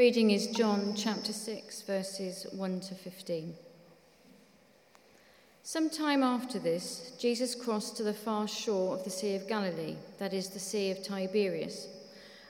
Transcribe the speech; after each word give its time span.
Reading 0.00 0.30
is 0.30 0.46
John 0.46 0.94
chapter 0.96 1.30
6, 1.30 1.82
verses 1.82 2.46
1 2.52 2.80
to 2.80 2.94
15. 2.94 3.54
Some 5.62 5.90
time 5.90 6.22
after 6.22 6.58
this, 6.58 7.12
Jesus 7.20 7.54
crossed 7.54 7.98
to 7.98 8.02
the 8.02 8.14
far 8.14 8.48
shore 8.48 8.94
of 8.94 9.04
the 9.04 9.10
Sea 9.10 9.34
of 9.34 9.46
Galilee, 9.46 9.96
that 10.18 10.32
is, 10.32 10.48
the 10.48 10.58
Sea 10.58 10.90
of 10.90 11.02
Tiberias, 11.02 11.86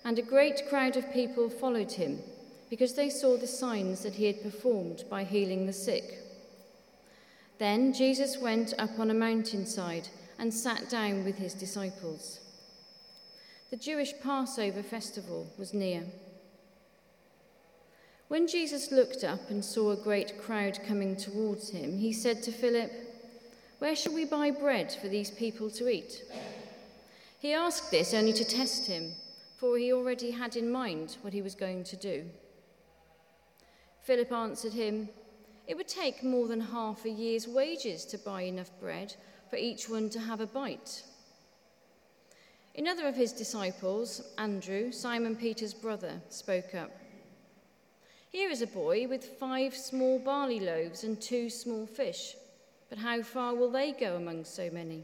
and 0.05 0.17
a 0.17 0.23
great 0.23 0.69
crowd 0.69 0.97
of 0.97 1.13
people 1.13 1.51
followed 1.51 1.91
him 1.91 2.21
because 2.71 2.95
they 2.95 3.11
saw 3.11 3.37
the 3.37 3.49
signs 3.49 4.05
that 4.05 4.15
he 4.15 4.27
had 4.27 4.45
performed 4.45 5.03
by 5.11 5.25
healing 5.25 5.67
the 5.67 5.73
sick. 5.73 6.21
Then 7.59 7.93
Jesus 7.93 8.39
went 8.39 8.75
up 8.79 8.97
on 9.01 9.11
a 9.11 9.15
mountainside 9.27 10.07
and 10.39 10.55
sat 10.55 10.89
down 10.89 11.25
with 11.25 11.39
his 11.39 11.55
disciples. 11.55 12.39
The 13.73 13.77
Jewish 13.77 14.13
Passover 14.23 14.85
festival 14.85 15.53
was 15.59 15.75
near. 15.75 16.05
When 18.31 18.47
Jesus 18.47 18.93
looked 18.93 19.25
up 19.25 19.51
and 19.51 19.65
saw 19.65 19.91
a 19.91 19.97
great 19.97 20.41
crowd 20.41 20.79
coming 20.87 21.17
towards 21.17 21.71
him, 21.71 21.99
he 21.99 22.13
said 22.13 22.45
to 22.45 22.53
Philip, 22.53 22.93
Where 23.81 23.97
shall 23.97 24.15
we 24.15 24.25
buy 24.25 24.53
bread 24.53 24.97
for 25.03 25.09
these 25.09 25.33
people 25.33 25.69
to 25.71 25.89
eat? 25.89 26.23
He 27.41 27.53
asked 27.53 27.91
this 27.91 28.15
only 28.15 28.33
to 28.35 28.45
test 28.45 28.87
him, 28.87 29.15
for 29.57 29.77
he 29.77 29.93
already 29.93 30.31
had 30.31 30.55
in 30.55 30.71
mind 30.71 31.17
what 31.23 31.33
he 31.33 31.43
was 31.43 31.57
going 31.57 31.83
to 31.83 31.97
do. 31.97 32.25
Philip 34.03 34.31
answered 34.31 34.75
him, 34.75 35.09
It 35.67 35.77
would 35.77 35.89
take 35.89 36.23
more 36.23 36.47
than 36.47 36.61
half 36.61 37.05
a 37.05 37.11
year's 37.11 37.49
wages 37.49 38.05
to 38.05 38.19
buy 38.19 38.43
enough 38.43 38.71
bread 38.79 39.13
for 39.51 39.57
each 39.57 39.89
one 39.89 40.09
to 40.11 40.21
have 40.21 40.41
a 40.41 40.47
bite. 40.47 41.03
Another 42.79 43.09
of 43.09 43.17
his 43.17 43.33
disciples, 43.33 44.23
Andrew, 44.39 44.93
Simon 44.93 45.35
Peter's 45.35 45.75
brother, 45.75 46.23
spoke 46.29 46.77
up. 46.77 46.93
Here 48.31 48.49
is 48.49 48.63
a 48.63 48.67
boy 48.69 49.09
with 49.09 49.39
five 49.41 49.75
small 49.75 50.21
barley 50.21 50.61
loaves 50.61 51.03
and 51.03 51.21
two 51.21 51.51
small 51.51 51.85
fish, 51.85 52.37
but 52.89 52.99
how 52.99 53.23
far 53.23 53.55
will 53.57 53.73
they 53.73 53.91
go 53.91 54.15
among 54.15 54.45
so 54.45 54.71
many? 54.73 55.03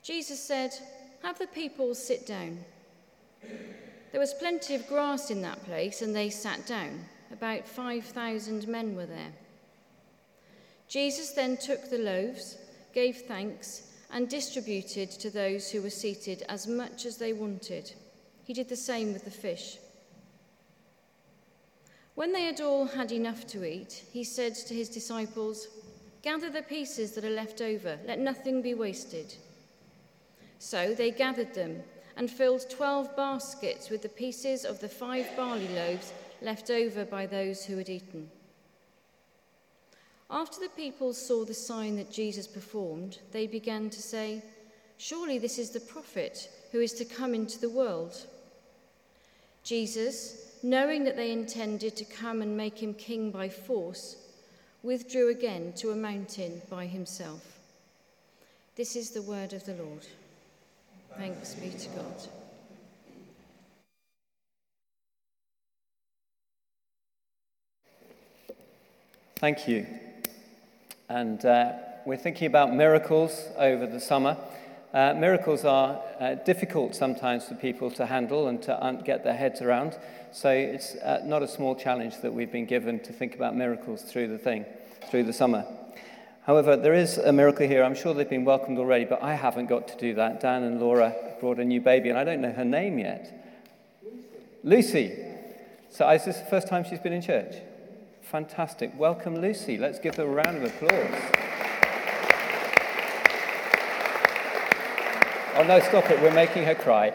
Jesus 0.00 0.40
said, 0.40 0.70
Have 1.24 1.40
the 1.40 1.48
people 1.48 1.92
sit 1.96 2.24
down. 2.24 2.64
There 4.12 4.20
was 4.20 4.32
plenty 4.34 4.76
of 4.76 4.86
grass 4.86 5.32
in 5.32 5.42
that 5.42 5.64
place, 5.64 6.02
and 6.02 6.14
they 6.14 6.30
sat 6.30 6.64
down. 6.66 7.04
About 7.32 7.66
5,000 7.66 8.68
men 8.68 8.94
were 8.94 9.06
there. 9.06 9.32
Jesus 10.88 11.32
then 11.32 11.56
took 11.56 11.90
the 11.90 11.98
loaves, 11.98 12.58
gave 12.94 13.22
thanks, 13.22 13.90
and 14.12 14.28
distributed 14.28 15.10
to 15.10 15.30
those 15.30 15.68
who 15.68 15.82
were 15.82 15.90
seated 15.90 16.44
as 16.48 16.68
much 16.68 17.04
as 17.06 17.16
they 17.16 17.32
wanted. 17.32 17.92
He 18.44 18.54
did 18.54 18.68
the 18.68 18.76
same 18.76 19.12
with 19.12 19.24
the 19.24 19.30
fish. 19.32 19.78
When 22.16 22.32
they 22.32 22.44
had 22.44 22.62
all 22.62 22.86
had 22.86 23.12
enough 23.12 23.46
to 23.48 23.64
eat, 23.64 24.02
he 24.10 24.24
said 24.24 24.54
to 24.54 24.74
his 24.74 24.88
disciples, 24.88 25.68
Gather 26.22 26.48
the 26.48 26.62
pieces 26.62 27.12
that 27.12 27.26
are 27.26 27.30
left 27.30 27.60
over, 27.60 27.98
let 28.06 28.18
nothing 28.18 28.62
be 28.62 28.72
wasted. 28.72 29.34
So 30.58 30.94
they 30.94 31.10
gathered 31.10 31.52
them 31.52 31.82
and 32.16 32.30
filled 32.30 32.70
twelve 32.70 33.14
baskets 33.16 33.90
with 33.90 34.00
the 34.00 34.08
pieces 34.08 34.64
of 34.64 34.80
the 34.80 34.88
five 34.88 35.26
barley 35.36 35.68
loaves 35.68 36.14
left 36.40 36.70
over 36.70 37.04
by 37.04 37.26
those 37.26 37.66
who 37.66 37.76
had 37.76 37.90
eaten. 37.90 38.30
After 40.30 40.58
the 40.58 40.70
people 40.70 41.12
saw 41.12 41.44
the 41.44 41.52
sign 41.52 41.96
that 41.96 42.10
Jesus 42.10 42.46
performed, 42.46 43.18
they 43.30 43.46
began 43.46 43.90
to 43.90 44.00
say, 44.00 44.42
Surely 44.96 45.36
this 45.36 45.58
is 45.58 45.68
the 45.68 45.80
prophet 45.80 46.50
who 46.72 46.80
is 46.80 46.94
to 46.94 47.04
come 47.04 47.34
into 47.34 47.60
the 47.60 47.68
world. 47.68 48.26
Jesus, 49.62 50.45
knowing 50.62 51.04
that 51.04 51.16
they 51.16 51.32
intended 51.32 51.96
to 51.96 52.04
come 52.04 52.42
and 52.42 52.56
make 52.56 52.82
him 52.82 52.94
king 52.94 53.30
by 53.30 53.48
force, 53.48 54.16
withdrew 54.82 55.30
again 55.30 55.72
to 55.76 55.90
a 55.90 55.96
mountain 55.96 56.62
by 56.70 56.86
himself. 56.86 57.58
This 58.76 58.94
is 58.94 59.10
the 59.10 59.22
word 59.22 59.52
of 59.52 59.64
the 59.64 59.74
Lord. 59.74 60.06
Thanks 61.16 61.54
be 61.54 61.70
to 61.70 61.88
God. 61.90 62.28
Thank 69.36 69.68
you. 69.68 69.86
And 71.08 71.44
uh, 71.44 71.72
we're 72.06 72.16
thinking 72.16 72.46
about 72.46 72.74
miracles 72.74 73.44
over 73.56 73.86
the 73.86 74.00
summer. 74.00 74.36
Uh, 74.96 75.12
miracles 75.12 75.66
are 75.66 76.00
uh, 76.20 76.36
difficult 76.36 76.94
sometimes 76.94 77.44
for 77.44 77.54
people 77.54 77.90
to 77.90 78.06
handle 78.06 78.48
and 78.48 78.62
to 78.62 78.82
un- 78.82 79.02
get 79.04 79.22
their 79.22 79.34
heads 79.34 79.60
around. 79.60 79.94
So 80.32 80.48
it's 80.48 80.94
uh, 80.94 81.20
not 81.22 81.42
a 81.42 81.48
small 81.48 81.76
challenge 81.76 82.22
that 82.22 82.32
we've 82.32 82.50
been 82.50 82.64
given 82.64 83.00
to 83.00 83.12
think 83.12 83.34
about 83.34 83.54
miracles 83.54 84.00
through 84.00 84.28
the 84.28 84.38
thing, 84.38 84.64
through 85.10 85.24
the 85.24 85.34
summer. 85.34 85.66
However, 86.46 86.76
there 86.78 86.94
is 86.94 87.18
a 87.18 87.30
miracle 87.30 87.66
here. 87.66 87.84
I'm 87.84 87.94
sure 87.94 88.14
they've 88.14 88.26
been 88.26 88.46
welcomed 88.46 88.78
already, 88.78 89.04
but 89.04 89.22
I 89.22 89.34
haven't 89.34 89.66
got 89.66 89.86
to 89.88 89.98
do 89.98 90.14
that. 90.14 90.40
Dan 90.40 90.62
and 90.62 90.80
Laura 90.80 91.14
brought 91.40 91.58
a 91.58 91.64
new 91.64 91.82
baby, 91.82 92.08
and 92.08 92.16
I 92.16 92.24
don't 92.24 92.40
know 92.40 92.52
her 92.52 92.64
name 92.64 92.98
yet. 92.98 93.52
Lucy. 94.64 95.08
Lucy. 95.08 95.24
So 95.90 96.08
is 96.08 96.24
this 96.24 96.38
the 96.38 96.46
first 96.46 96.68
time 96.68 96.84
she's 96.88 97.00
been 97.00 97.12
in 97.12 97.20
church? 97.20 97.54
Fantastic. 98.22 98.98
Welcome, 98.98 99.42
Lucy. 99.42 99.76
Let's 99.76 99.98
give 99.98 100.14
her 100.14 100.22
a 100.22 100.26
round 100.26 100.56
of 100.56 100.64
applause. 100.64 101.45
Oh, 105.58 105.62
no, 105.62 105.80
stop 105.80 106.10
it. 106.10 106.20
We're 106.20 106.34
making 106.34 106.64
her 106.64 106.74
cry. 106.74 107.12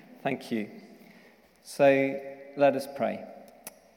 Thank 0.22 0.50
you. 0.50 0.70
So 1.62 2.18
let 2.56 2.76
us 2.76 2.88
pray. 2.96 3.22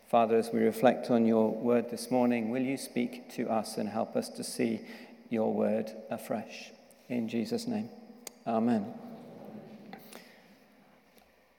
Father, 0.09 0.36
as 0.36 0.50
we 0.52 0.59
reflect 0.59 1.09
on 1.09 1.25
your 1.25 1.52
word 1.52 1.90
this 1.90 2.12
morning, 2.12 2.50
will 2.50 2.62
you 2.62 2.75
speak 2.75 3.31
to 3.36 3.50
us 3.50 3.78
and 3.78 3.88
help 3.88 4.18
us 4.18 4.28
to 4.28 4.44
see 4.44 4.81
your 5.30 5.53
word 5.53 5.90
afresh? 6.09 6.72
In 7.08 7.30
Jesus' 7.30 7.66
name. 7.66 7.88
Amen. 8.46 8.94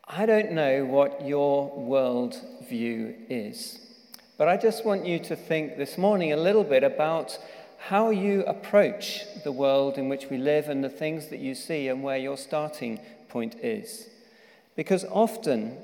I 0.06 0.26
don't 0.26 0.52
know 0.52 0.84
what 0.84 1.26
your 1.26 1.70
world 1.70 2.36
view 2.68 3.14
is, 3.30 3.80
but 4.36 4.48
I 4.48 4.58
just 4.58 4.84
want 4.84 5.06
you 5.06 5.18
to 5.20 5.34
think 5.34 5.78
this 5.78 5.96
morning 5.96 6.34
a 6.34 6.36
little 6.36 6.62
bit 6.62 6.84
about 6.84 7.38
how 7.78 8.10
you 8.10 8.44
approach 8.44 9.22
the 9.44 9.52
world 9.52 9.98
in 9.98 10.08
which 10.08 10.26
we 10.30 10.38
live 10.38 10.68
and 10.68 10.82
the 10.82 10.88
things 10.88 11.28
that 11.28 11.38
you 11.38 11.54
see 11.54 11.88
and 11.88 12.02
where 12.02 12.16
your 12.16 12.36
starting 12.36 13.00
point 13.28 13.54
is. 13.62 14.08
Because 14.74 15.04
often 15.04 15.78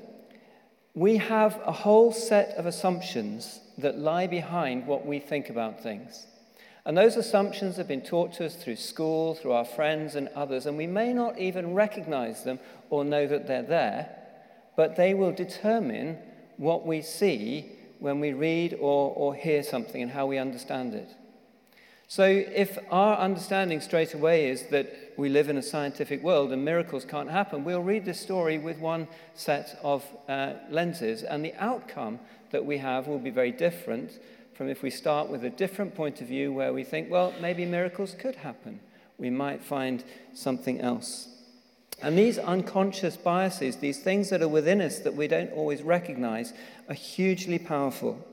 we 0.93 1.17
have 1.17 1.59
a 1.65 1.71
whole 1.71 2.11
set 2.11 2.49
of 2.57 2.65
assumptions 2.65 3.59
that 3.77 3.97
lie 3.97 4.27
behind 4.27 4.85
what 4.85 5.05
we 5.05 5.19
think 5.19 5.49
about 5.49 5.81
things. 5.81 6.27
And 6.85 6.97
those 6.97 7.15
assumptions 7.15 7.77
have 7.77 7.87
been 7.87 8.01
taught 8.01 8.33
to 8.33 8.45
us 8.45 8.55
through 8.55 8.75
school, 8.75 9.35
through 9.35 9.53
our 9.53 9.65
friends 9.65 10.15
and 10.15 10.27
others, 10.29 10.65
and 10.65 10.77
we 10.77 10.87
may 10.87 11.13
not 11.13 11.39
even 11.39 11.73
recognize 11.73 12.43
them 12.43 12.59
or 12.89 13.05
know 13.05 13.25
that 13.25 13.47
they're 13.47 13.63
there, 13.63 14.09
but 14.75 14.95
they 14.95 15.13
will 15.13 15.31
determine 15.31 16.17
what 16.57 16.85
we 16.85 17.01
see 17.01 17.71
when 17.99 18.19
we 18.19 18.33
read 18.33 18.73
or, 18.73 19.13
or 19.15 19.33
hear 19.33 19.63
something 19.63 20.01
and 20.01 20.11
how 20.11 20.25
we 20.25 20.37
understand 20.37 20.93
it. 20.93 21.09
So, 22.13 22.25
if 22.25 22.77
our 22.91 23.17
understanding 23.17 23.81
straight 23.81 24.13
away 24.13 24.47
is 24.47 24.67
that 24.67 24.93
we 25.17 25.29
live 25.29 25.49
in 25.49 25.57
a 25.57 25.63
scientific 25.63 26.21
world 26.21 26.51
and 26.51 26.63
miracles 26.63 27.05
can't 27.05 27.31
happen, 27.31 27.63
we'll 27.63 27.81
read 27.81 28.05
this 28.05 28.19
story 28.19 28.59
with 28.59 28.77
one 28.77 29.07
set 29.33 29.79
of 29.81 30.05
uh, 30.29 30.53
lenses, 30.69 31.23
and 31.23 31.43
the 31.43 31.55
outcome 31.55 32.19
that 32.51 32.63
we 32.63 32.77
have 32.77 33.07
will 33.07 33.17
be 33.17 33.31
very 33.31 33.51
different 33.51 34.19
from 34.53 34.69
if 34.69 34.83
we 34.83 34.91
start 34.91 35.27
with 35.27 35.43
a 35.43 35.49
different 35.49 35.95
point 35.95 36.21
of 36.21 36.27
view 36.27 36.53
where 36.53 36.71
we 36.71 36.83
think, 36.83 37.09
well, 37.09 37.33
maybe 37.41 37.65
miracles 37.65 38.13
could 38.13 38.35
happen. 38.35 38.79
We 39.17 39.31
might 39.31 39.63
find 39.63 40.03
something 40.35 40.81
else. 40.81 41.29
And 41.99 42.15
these 42.15 42.37
unconscious 42.37 43.17
biases, 43.17 43.77
these 43.77 44.03
things 44.03 44.29
that 44.29 44.43
are 44.43 44.47
within 44.47 44.81
us 44.81 44.99
that 44.99 45.15
we 45.15 45.27
don't 45.27 45.51
always 45.53 45.81
recognize, 45.81 46.53
are 46.87 46.93
hugely 46.93 47.57
powerful. 47.57 48.23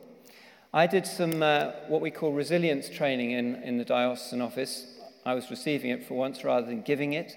I 0.72 0.86
did 0.86 1.04
some 1.04 1.42
uh, 1.42 1.72
what 1.88 2.00
we 2.00 2.12
call 2.12 2.32
resilience 2.32 2.88
training 2.88 3.32
in, 3.32 3.56
in 3.62 3.76
the 3.76 3.84
diocesan 3.84 4.40
office. 4.40 4.86
I 5.26 5.34
was 5.34 5.50
receiving 5.50 5.90
it 5.90 6.06
for 6.06 6.14
once 6.14 6.44
rather 6.44 6.66
than 6.66 6.82
giving 6.82 7.12
it. 7.12 7.36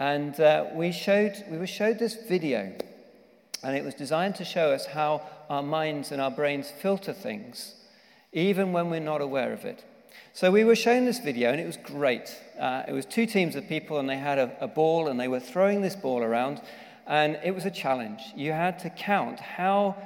And 0.00 0.38
uh, 0.40 0.66
we, 0.74 0.90
showed, 0.90 1.44
we 1.48 1.56
were 1.56 1.68
showed 1.68 2.00
this 2.00 2.16
video, 2.28 2.72
and 3.62 3.76
it 3.76 3.84
was 3.84 3.94
designed 3.94 4.34
to 4.36 4.44
show 4.44 4.72
us 4.72 4.86
how 4.86 5.22
our 5.48 5.62
minds 5.62 6.10
and 6.10 6.20
our 6.20 6.32
brains 6.32 6.68
filter 6.70 7.12
things 7.12 7.74
even 8.34 8.72
when 8.72 8.90
we're 8.90 8.98
not 8.98 9.20
aware 9.20 9.52
of 9.52 9.64
it. 9.64 9.84
So 10.32 10.50
we 10.50 10.64
were 10.64 10.74
shown 10.74 11.04
this 11.04 11.20
video, 11.20 11.52
and 11.52 11.60
it 11.60 11.66
was 11.66 11.76
great. 11.76 12.36
Uh, 12.58 12.82
it 12.88 12.92
was 12.92 13.06
two 13.06 13.24
teams 13.24 13.54
of 13.54 13.68
people, 13.68 14.00
and 14.00 14.10
they 14.10 14.16
had 14.16 14.38
a, 14.38 14.56
a 14.60 14.66
ball, 14.66 15.06
and 15.06 15.18
they 15.18 15.28
were 15.28 15.38
throwing 15.38 15.80
this 15.80 15.94
ball 15.94 16.24
around, 16.24 16.60
and 17.06 17.38
it 17.44 17.54
was 17.54 17.64
a 17.64 17.70
challenge. 17.70 18.20
You 18.34 18.50
had 18.50 18.80
to 18.80 18.90
count 18.90 19.38
how 19.38 19.96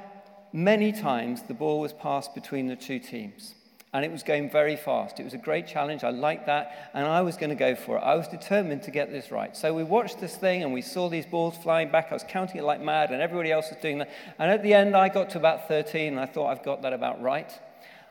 many 0.53 0.91
times 0.91 1.43
the 1.43 1.53
ball 1.53 1.79
was 1.79 1.93
passed 1.93 2.33
between 2.33 2.67
the 2.67 2.75
two 2.75 2.99
teams. 2.99 3.55
And 3.91 4.05
it 4.05 4.11
was 4.11 4.21
going 4.21 4.51
very 4.51 4.75
fast. 4.75 5.19
It 5.19 5.23
was 5.23 5.33
a 5.33 5.39
great 5.39 5.65
challenge. 5.65 6.03
I 6.03 6.11
liked 6.11 6.45
that. 6.45 6.91
And 6.93 7.07
I 7.07 7.21
was 7.21 7.37
going 7.37 7.49
to 7.49 7.55
go 7.55 7.73
for 7.73 7.97
it. 7.97 8.01
I 8.01 8.13
was 8.15 8.27
determined 8.27 8.83
to 8.83 8.91
get 8.91 9.11
this 9.11 9.31
right. 9.31 9.57
So 9.57 9.73
we 9.73 9.83
watched 9.83 10.19
this 10.19 10.35
thing 10.35 10.61
and 10.61 10.71
we 10.71 10.83
saw 10.83 11.09
these 11.09 11.25
balls 11.25 11.57
flying 11.57 11.89
back. 11.89 12.09
I 12.11 12.13
was 12.13 12.23
counting 12.27 12.57
it 12.57 12.63
like 12.63 12.81
mad, 12.81 13.09
and 13.09 13.19
everybody 13.19 13.51
else 13.51 13.69
was 13.71 13.79
doing 13.81 13.97
that. 13.97 14.11
And 14.37 14.51
at 14.51 14.61
the 14.61 14.75
end, 14.75 14.95
I 14.95 15.09
got 15.09 15.31
to 15.31 15.39
about 15.39 15.67
13, 15.67 16.13
and 16.13 16.19
I 16.19 16.27
thought 16.27 16.51
I've 16.51 16.63
got 16.63 16.83
that 16.83 16.93
about 16.93 17.19
right. 17.19 17.51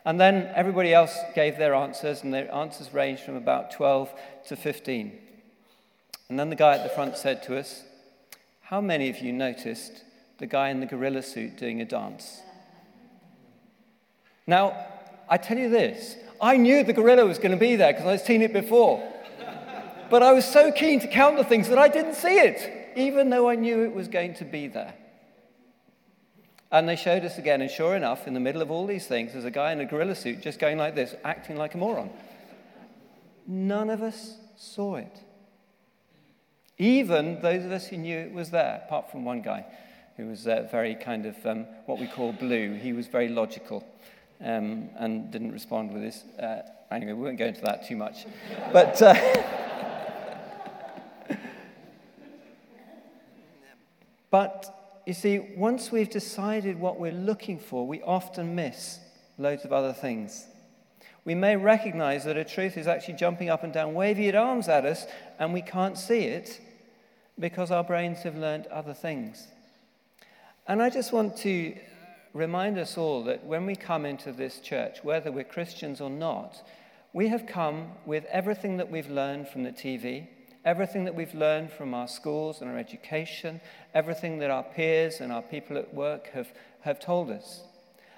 And 0.03 0.19
then 0.19 0.51
everybody 0.53 0.93
else 0.93 1.17
gave 1.33 1.57
their 1.57 1.73
answers, 1.73 2.23
and 2.23 2.33
their 2.33 2.53
answers 2.53 2.93
ranged 2.93 3.23
from 3.23 3.35
about 3.35 3.71
12 3.71 4.13
to 4.47 4.57
15. 4.57 5.17
And 6.27 6.39
then 6.39 6.49
the 6.49 6.55
guy 6.57 6.75
at 6.75 6.83
the 6.83 6.89
front 6.89 7.15
said 7.17 7.41
to 7.43 7.57
us, 7.57 7.83
How 8.63 8.81
many 8.81 9.09
of 9.09 9.19
you 9.19 9.31
noticed 9.31 10.03
the 10.39 10.47
guy 10.47 10.69
in 10.69 10.79
the 10.79 10.85
gorilla 10.85 11.21
suit 11.21 11.57
doing 11.57 11.81
a 11.81 11.85
dance? 11.85 12.41
Now, 14.47 14.85
I 15.29 15.37
tell 15.37 15.57
you 15.57 15.69
this 15.69 16.15
I 16.41 16.57
knew 16.57 16.83
the 16.83 16.93
gorilla 16.93 17.25
was 17.25 17.37
going 17.37 17.51
to 17.51 17.57
be 17.57 17.75
there 17.75 17.93
because 17.93 18.07
I'd 18.07 18.25
seen 18.25 18.41
it 18.41 18.53
before. 18.53 19.07
but 20.09 20.23
I 20.23 20.31
was 20.31 20.45
so 20.45 20.71
keen 20.71 20.99
to 21.01 21.07
count 21.07 21.37
the 21.37 21.43
things 21.43 21.69
that 21.69 21.77
I 21.77 21.87
didn't 21.87 22.15
see 22.15 22.39
it, 22.39 22.91
even 22.97 23.29
though 23.29 23.49
I 23.49 23.55
knew 23.55 23.83
it 23.83 23.93
was 23.93 24.07
going 24.07 24.33
to 24.35 24.45
be 24.45 24.67
there. 24.67 24.95
And 26.71 26.87
they 26.87 26.95
showed 26.95 27.25
us 27.25 27.37
again, 27.37 27.61
and 27.61 27.69
sure 27.69 27.95
enough, 27.95 28.27
in 28.27 28.33
the 28.33 28.39
middle 28.39 28.61
of 28.61 28.71
all 28.71 28.85
these 28.85 29.07
things, 29.07 29.33
there's 29.33 29.45
a 29.45 29.51
guy 29.51 29.71
in 29.71 29.79
a 29.81 29.85
gorilla 29.85 30.15
suit 30.15 30.41
just 30.41 30.59
going 30.59 30.77
like 30.77 30.95
this, 30.95 31.15
acting 31.23 31.57
like 31.57 31.73
a 31.73 31.77
moron. 31.77 32.09
None 33.47 33.89
of 33.89 34.03
us 34.03 34.37
saw 34.55 34.95
it. 34.95 35.19
Even 36.77 37.41
those 37.41 37.65
of 37.65 37.71
us 37.71 37.87
who 37.87 37.97
knew 37.97 38.17
it 38.17 38.31
was 38.31 38.51
there, 38.51 38.81
apart 38.85 39.11
from 39.11 39.25
one 39.25 39.41
guy 39.41 39.65
who 40.19 40.27
was 40.27 40.45
uh, 40.47 40.67
very 40.69 40.95
kind 40.95 41.25
of 41.25 41.45
um, 41.45 41.65
what 41.85 41.97
we 41.97 42.05
call 42.05 42.33
blue. 42.33 42.73
He 42.73 42.91
was 42.91 43.07
very 43.07 43.29
logical 43.29 43.87
um, 44.41 44.89
and 44.97 45.31
didn't 45.31 45.53
respond 45.53 45.93
with 45.93 46.03
his. 46.03 46.25
Uh, 46.37 46.63
anyway, 46.91 47.13
we 47.13 47.23
won't 47.23 47.37
go 47.37 47.45
into 47.45 47.61
that 47.61 47.87
too 47.87 47.95
much. 47.95 48.25
But. 48.73 49.01
Uh, 49.01 49.15
but 54.29 55.01
you 55.05 55.13
see, 55.13 55.39
once 55.55 55.89
we've 55.89 56.09
decided 56.09 56.77
what 56.77 56.99
we're 56.99 57.13
looking 57.13 57.57
for, 57.57 57.87
we 57.87 58.01
often 58.01 58.55
miss 58.55 58.99
loads 59.37 59.63
of 59.63 59.71
other 59.71 59.93
things. 59.93 60.47
We 61.23 61.33
may 61.33 61.55
recognize 61.55 62.25
that 62.25 62.35
a 62.35 62.43
truth 62.43 62.77
is 62.77 62.87
actually 62.87 63.13
jumping 63.13 63.49
up 63.49 63.63
and 63.63 63.71
down, 63.71 63.93
waving 63.93 64.25
its 64.25 64.35
arms 64.35 64.67
at 64.67 64.85
us, 64.85 65.05
and 65.39 65.53
we 65.53 65.61
can't 65.61 65.97
see 65.97 66.23
it 66.23 66.59
because 67.39 67.71
our 67.71 67.85
brains 67.85 68.23
have 68.23 68.35
learned 68.35 68.67
other 68.67 68.93
things. 68.93 69.47
And 70.69 70.83
I 70.83 70.91
just 70.91 71.11
want 71.11 71.35
to 71.37 71.75
remind 72.31 72.77
us 72.77 72.95
all 72.95 73.23
that 73.23 73.43
when 73.43 73.65
we 73.65 73.75
come 73.75 74.05
into 74.05 74.31
this 74.31 74.59
church, 74.59 75.03
whether 75.03 75.31
we're 75.31 75.43
Christians 75.43 75.99
or 75.99 76.11
not, 76.11 76.61
we 77.11 77.29
have 77.29 77.47
come 77.47 77.87
with 78.05 78.23
everything 78.25 78.77
that 78.77 78.91
we've 78.91 79.09
learned 79.09 79.47
from 79.47 79.63
the 79.63 79.71
TV, 79.71 80.27
everything 80.63 81.05
that 81.05 81.15
we've 81.15 81.33
learned 81.33 81.71
from 81.71 81.95
our 81.95 82.07
schools 82.07 82.61
and 82.61 82.69
our 82.69 82.77
education, 82.77 83.59
everything 83.95 84.37
that 84.37 84.51
our 84.51 84.61
peers 84.61 85.21
and 85.21 85.31
our 85.31 85.41
people 85.41 85.75
at 85.75 85.91
work 85.91 86.29
have, 86.33 86.49
have 86.81 86.99
told 86.99 87.31
us. 87.31 87.63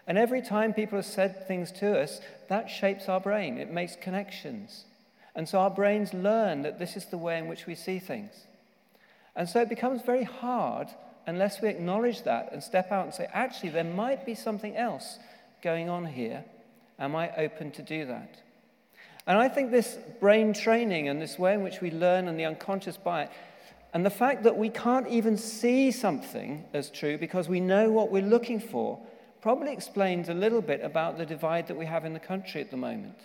And 0.06 0.18
every 0.18 0.42
time 0.42 0.74
people 0.74 0.98
have 0.98 1.06
said 1.06 1.48
things 1.48 1.72
to 1.80 1.98
us, 2.02 2.20
that 2.50 2.70
shapes 2.70 3.08
our 3.08 3.22
brain. 3.22 3.60
It 3.60 3.72
makes 3.72 3.96
connections. 3.96 4.84
And 5.36 5.48
so 5.48 5.60
our 5.60 5.70
brains 5.70 6.14
learn 6.14 6.64
that 6.64 6.80
this 6.80 6.98
is 6.98 7.06
the 7.06 7.18
way 7.18 7.38
in 7.38 7.48
which 7.48 7.66
we 7.66 7.76
see 7.76 8.00
things. 8.00 8.34
And 9.38 9.48
so 9.48 9.62
it 9.62 9.70
becomes 9.70 10.02
very 10.02 10.26
hard 10.26 10.90
unless 11.28 11.62
we 11.62 11.70
acknowledge 11.70 12.24
that 12.24 12.52
and 12.52 12.64
step 12.64 12.92
out 12.92 13.06
and 13.06 13.14
say, 13.14 13.28
actually, 13.34 13.70
there 13.70 13.84
might 13.84 14.26
be 14.26 14.36
something 14.36 14.76
else 14.76 15.20
going 15.62 15.90
on 15.90 16.06
here. 16.06 16.44
Am 17.00 17.16
I 17.16 17.36
open 17.36 17.72
to 17.72 17.82
do 17.82 18.06
that? 18.06 18.42
And 19.28 19.38
I 19.38 19.50
think 19.50 19.72
this 19.72 19.98
brain 20.20 20.54
training 20.54 21.08
and 21.08 21.22
this 21.22 21.38
way 21.38 21.54
in 21.54 21.64
which 21.64 21.82
we 21.82 21.92
learn 21.92 22.28
and 22.28 22.40
the 22.40 22.46
unconscious 22.46 22.98
bias, 22.98 23.30
and 23.94 24.06
the 24.06 24.10
fact 24.10 24.44
that 24.44 24.58
we 24.58 24.70
can't 24.70 25.08
even 25.08 25.38
see 25.38 25.92
something 25.92 26.64
as 26.74 26.90
true 26.90 27.18
because 27.18 27.50
we 27.50 27.60
know 27.60 27.92
what 27.92 28.12
we're 28.12 28.22
looking 28.22 28.60
for, 28.60 29.00
probably 29.42 29.74
explains 29.74 30.30
a 30.30 30.34
little 30.34 30.62
bit 30.62 30.82
about 30.82 31.18
the 31.18 31.26
divide 31.26 31.68
that 31.68 31.78
we 31.78 31.86
have 31.86 32.06
in 32.06 32.14
the 32.14 32.20
country 32.20 32.62
at 32.62 32.72
the 32.72 32.78
moment. 32.78 33.18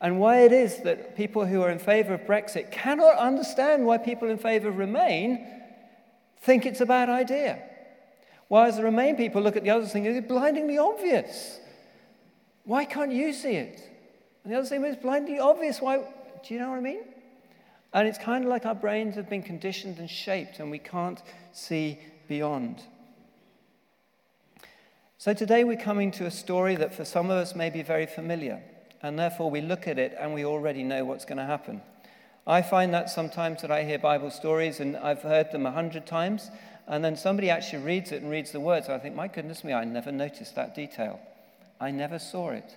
And 0.00 0.20
why 0.20 0.40
it 0.40 0.52
is 0.52 0.78
that 0.82 1.16
people 1.16 1.46
who 1.46 1.62
are 1.62 1.70
in 1.70 1.78
favor 1.78 2.12
of 2.14 2.20
Brexit 2.22 2.70
cannot 2.70 3.16
understand 3.16 3.86
why 3.86 3.96
people 3.98 4.28
in 4.28 4.38
favor 4.38 4.68
of 4.68 4.76
Remain 4.76 5.46
think 6.46 6.64
it's 6.64 6.80
a 6.80 6.86
bad 6.86 7.10
idea. 7.10 7.62
Whereas 8.48 8.76
the 8.76 8.84
Remain 8.84 9.16
people 9.16 9.42
look 9.42 9.56
at 9.56 9.64
the 9.64 9.70
others 9.70 9.92
thinking 9.92 10.14
it's 10.14 10.26
blindingly 10.26 10.78
obvious. 10.78 11.58
Why 12.64 12.84
can't 12.84 13.12
you 13.12 13.32
see 13.32 13.56
it? 13.56 13.80
And 14.44 14.52
the 14.52 14.58
other 14.58 14.68
thing 14.68 14.84
is 14.84 14.96
blindingly 14.96 15.40
obvious. 15.40 15.80
Why? 15.80 15.96
Do 15.98 16.54
you 16.54 16.60
know 16.60 16.70
what 16.70 16.78
I 16.78 16.82
mean? 16.82 17.00
And 17.92 18.06
it's 18.06 18.18
kind 18.18 18.44
of 18.44 18.50
like 18.50 18.64
our 18.64 18.74
brains 18.74 19.16
have 19.16 19.28
been 19.28 19.42
conditioned 19.42 19.98
and 19.98 20.08
shaped, 20.08 20.60
and 20.60 20.70
we 20.70 20.78
can't 20.78 21.20
see 21.52 21.98
beyond. 22.28 22.82
So 25.18 25.32
today 25.32 25.64
we're 25.64 25.76
coming 25.76 26.12
to 26.12 26.26
a 26.26 26.30
story 26.30 26.76
that 26.76 26.94
for 26.94 27.04
some 27.04 27.26
of 27.26 27.38
us 27.38 27.56
may 27.56 27.70
be 27.70 27.82
very 27.82 28.06
familiar, 28.06 28.62
and 29.02 29.18
therefore 29.18 29.50
we 29.50 29.60
look 29.60 29.88
at 29.88 29.98
it 29.98 30.14
and 30.20 30.34
we 30.34 30.44
already 30.44 30.84
know 30.84 31.04
what's 31.04 31.24
going 31.24 31.38
to 31.38 31.44
happen. 31.44 31.82
I 32.46 32.62
find 32.62 32.94
that 32.94 33.10
sometimes 33.10 33.62
that 33.62 33.70
I 33.72 33.82
hear 33.82 33.98
Bible 33.98 34.30
stories 34.30 34.78
and 34.78 34.96
I've 34.96 35.22
heard 35.22 35.50
them 35.50 35.66
a 35.66 35.72
hundred 35.72 36.06
times, 36.06 36.50
and 36.86 37.04
then 37.04 37.16
somebody 37.16 37.50
actually 37.50 37.82
reads 37.82 38.12
it 38.12 38.22
and 38.22 38.30
reads 38.30 38.52
the 38.52 38.60
words. 38.60 38.88
I 38.88 38.98
think, 38.98 39.16
my 39.16 39.26
goodness 39.26 39.64
me, 39.64 39.72
I 39.72 39.84
never 39.84 40.12
noticed 40.12 40.54
that 40.54 40.74
detail. 40.74 41.18
I 41.80 41.90
never 41.90 42.18
saw 42.18 42.50
it. 42.50 42.76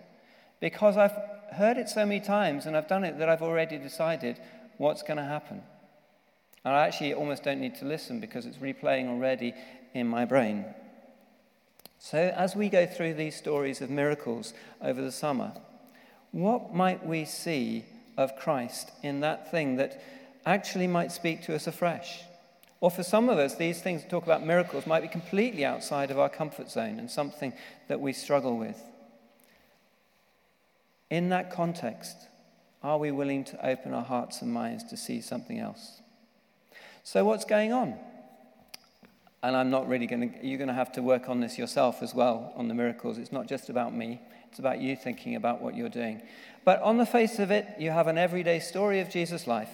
Because 0.60 0.98
I've 0.98 1.16
heard 1.54 1.77
it 1.77 1.89
so 1.89 2.06
many 2.06 2.19
times 2.19 2.66
and 2.66 2.75
I've 2.75 2.88
done 2.88 3.04
it 3.04 3.19
that 3.19 3.30
I've 3.30 3.44
already 3.44 3.77
decided 3.77 4.39
what's 4.77 5.04
going 5.04 5.18
to 5.18 5.24
happen. 5.24 5.62
And 6.65 6.75
I 6.75 6.88
actually 6.88 7.13
almost 7.13 7.44
don't 7.44 7.62
need 7.62 7.75
to 7.75 7.86
listen 7.86 8.19
because 8.19 8.45
it's 8.45 8.57
replaying 8.57 9.07
already 9.07 9.54
in 9.94 10.07
my 10.07 10.25
brain. 10.25 10.65
So, 12.00 12.18
as 12.18 12.56
we 12.56 12.69
go 12.69 12.86
through 12.86 13.15
these 13.15 13.36
stories 13.36 13.81
of 13.81 13.89
miracles 13.89 14.54
over 14.81 15.01
the 15.01 15.12
summer, 15.12 15.54
what 16.31 16.74
might 16.74 17.06
we 17.06 17.25
see 17.25 17.86
of 18.19 18.36
Christ 18.36 18.92
in 19.01 19.21
that 19.21 19.50
thing 19.50 19.77
that 19.77 20.04
actually 20.45 20.88
might 20.88 21.13
speak 21.13 21.42
to 21.44 21.56
us 21.56 21.68
afresh. 21.68 22.21
Or 22.81 22.92
for 22.92 23.01
some 23.01 23.30
of 23.30 23.38
us, 23.38 23.56
these 23.56 23.81
things 23.81 24.01
that 24.01 24.10
talk 24.10 24.25
about 24.25 24.45
miracles 24.45 24.86
might 24.86 25.01
be 25.01 25.07
completely 25.07 25.63
outside 25.63 26.12
of 26.12 26.19
our 26.19 26.27
comfort 26.27 26.69
zone 26.69 27.00
and 27.00 27.10
something 27.10 27.54
that 27.88 28.01
we 28.01 28.12
struggle 28.12 28.57
with. 28.57 28.77
In 31.10 31.30
that 31.30 31.50
context, 31.50 32.18
are 32.83 32.98
we 32.98 33.10
willing 33.10 33.45
to 33.45 33.66
open 33.66 33.94
our 33.94 34.04
hearts 34.04 34.42
and 34.42 34.54
minds 34.54 34.83
to 34.89 34.98
see 34.98 35.22
something 35.22 35.57
else? 35.57 36.01
So, 37.04 37.24
what's 37.24 37.45
going 37.45 37.72
on? 37.72 37.98
And 39.41 39.56
I'm 39.56 39.69
not 39.69 39.88
really 39.88 40.06
going 40.06 40.33
to, 40.33 40.45
you're 40.45 40.57
going 40.57 40.68
to 40.68 40.74
have 40.74 40.91
to 40.94 41.01
work 41.01 41.30
on 41.30 41.39
this 41.39 41.57
yourself 41.57 42.03
as 42.03 42.13
well, 42.13 42.53
on 42.55 42.67
the 42.67 42.74
miracles. 42.74 43.17
It's 43.17 43.31
not 43.31 43.48
just 43.48 43.69
about 43.69 43.93
me, 43.93 44.22
it's 44.50 44.60
about 44.60 44.79
you 44.81 44.96
thinking 44.96 45.36
about 45.36 45.62
what 45.62 45.75
you're 45.75 45.89
doing. 45.89 46.22
But 46.65 46.81
on 46.81 46.98
the 46.98 47.05
face 47.05 47.39
of 47.39 47.51
it, 47.51 47.67
you 47.79 47.91
have 47.91 48.08
an 48.08 48.17
everyday 48.17 48.60
story 48.60 49.00
of 49.00 49.10
Jesus' 49.10 49.48
life. 49.48 49.69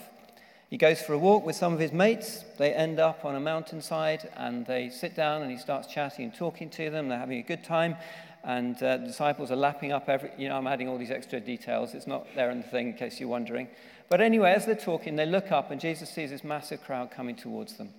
He 0.69 0.77
goes 0.77 1.01
for 1.01 1.13
a 1.13 1.17
walk 1.17 1.45
with 1.45 1.55
some 1.55 1.73
of 1.73 1.79
his 1.79 1.91
mates. 1.91 2.43
They 2.57 2.73
end 2.73 2.99
up 2.99 3.23
on 3.23 3.35
a 3.35 3.39
mountainside 3.39 4.29
and 4.35 4.65
they 4.65 4.89
sit 4.89 5.15
down 5.15 5.41
and 5.41 5.51
he 5.51 5.57
starts 5.57 5.87
chatting 5.87 6.25
and 6.25 6.35
talking 6.35 6.69
to 6.71 6.89
them. 6.89 7.07
They're 7.07 7.19
having 7.19 7.39
a 7.39 7.43
good 7.43 7.63
time. 7.63 7.95
And 8.43 8.75
uh, 8.83 8.97
the 8.97 9.07
disciples 9.07 9.51
are 9.51 9.55
lapping 9.55 9.91
up 9.91 10.09
every, 10.09 10.31
you 10.37 10.49
know, 10.49 10.57
I'm 10.57 10.67
adding 10.67 10.87
all 10.87 10.97
these 10.97 11.11
extra 11.11 11.39
details. 11.39 11.93
It's 11.93 12.07
not 12.07 12.27
there 12.35 12.51
in 12.51 12.61
the 12.61 12.67
thing 12.67 12.89
in 12.89 12.93
case 12.93 13.19
you're 13.19 13.29
wondering. 13.29 13.67
But 14.09 14.21
anyway, 14.21 14.51
as 14.51 14.65
they're 14.65 14.75
talking, 14.75 15.15
they 15.15 15.25
look 15.25 15.51
up 15.51 15.71
and 15.71 15.81
Jesus 15.81 16.09
sees 16.09 16.29
this 16.29 16.43
massive 16.43 16.83
crowd 16.83 17.09
coming 17.09 17.35
towards 17.35 17.77
them. 17.77 17.89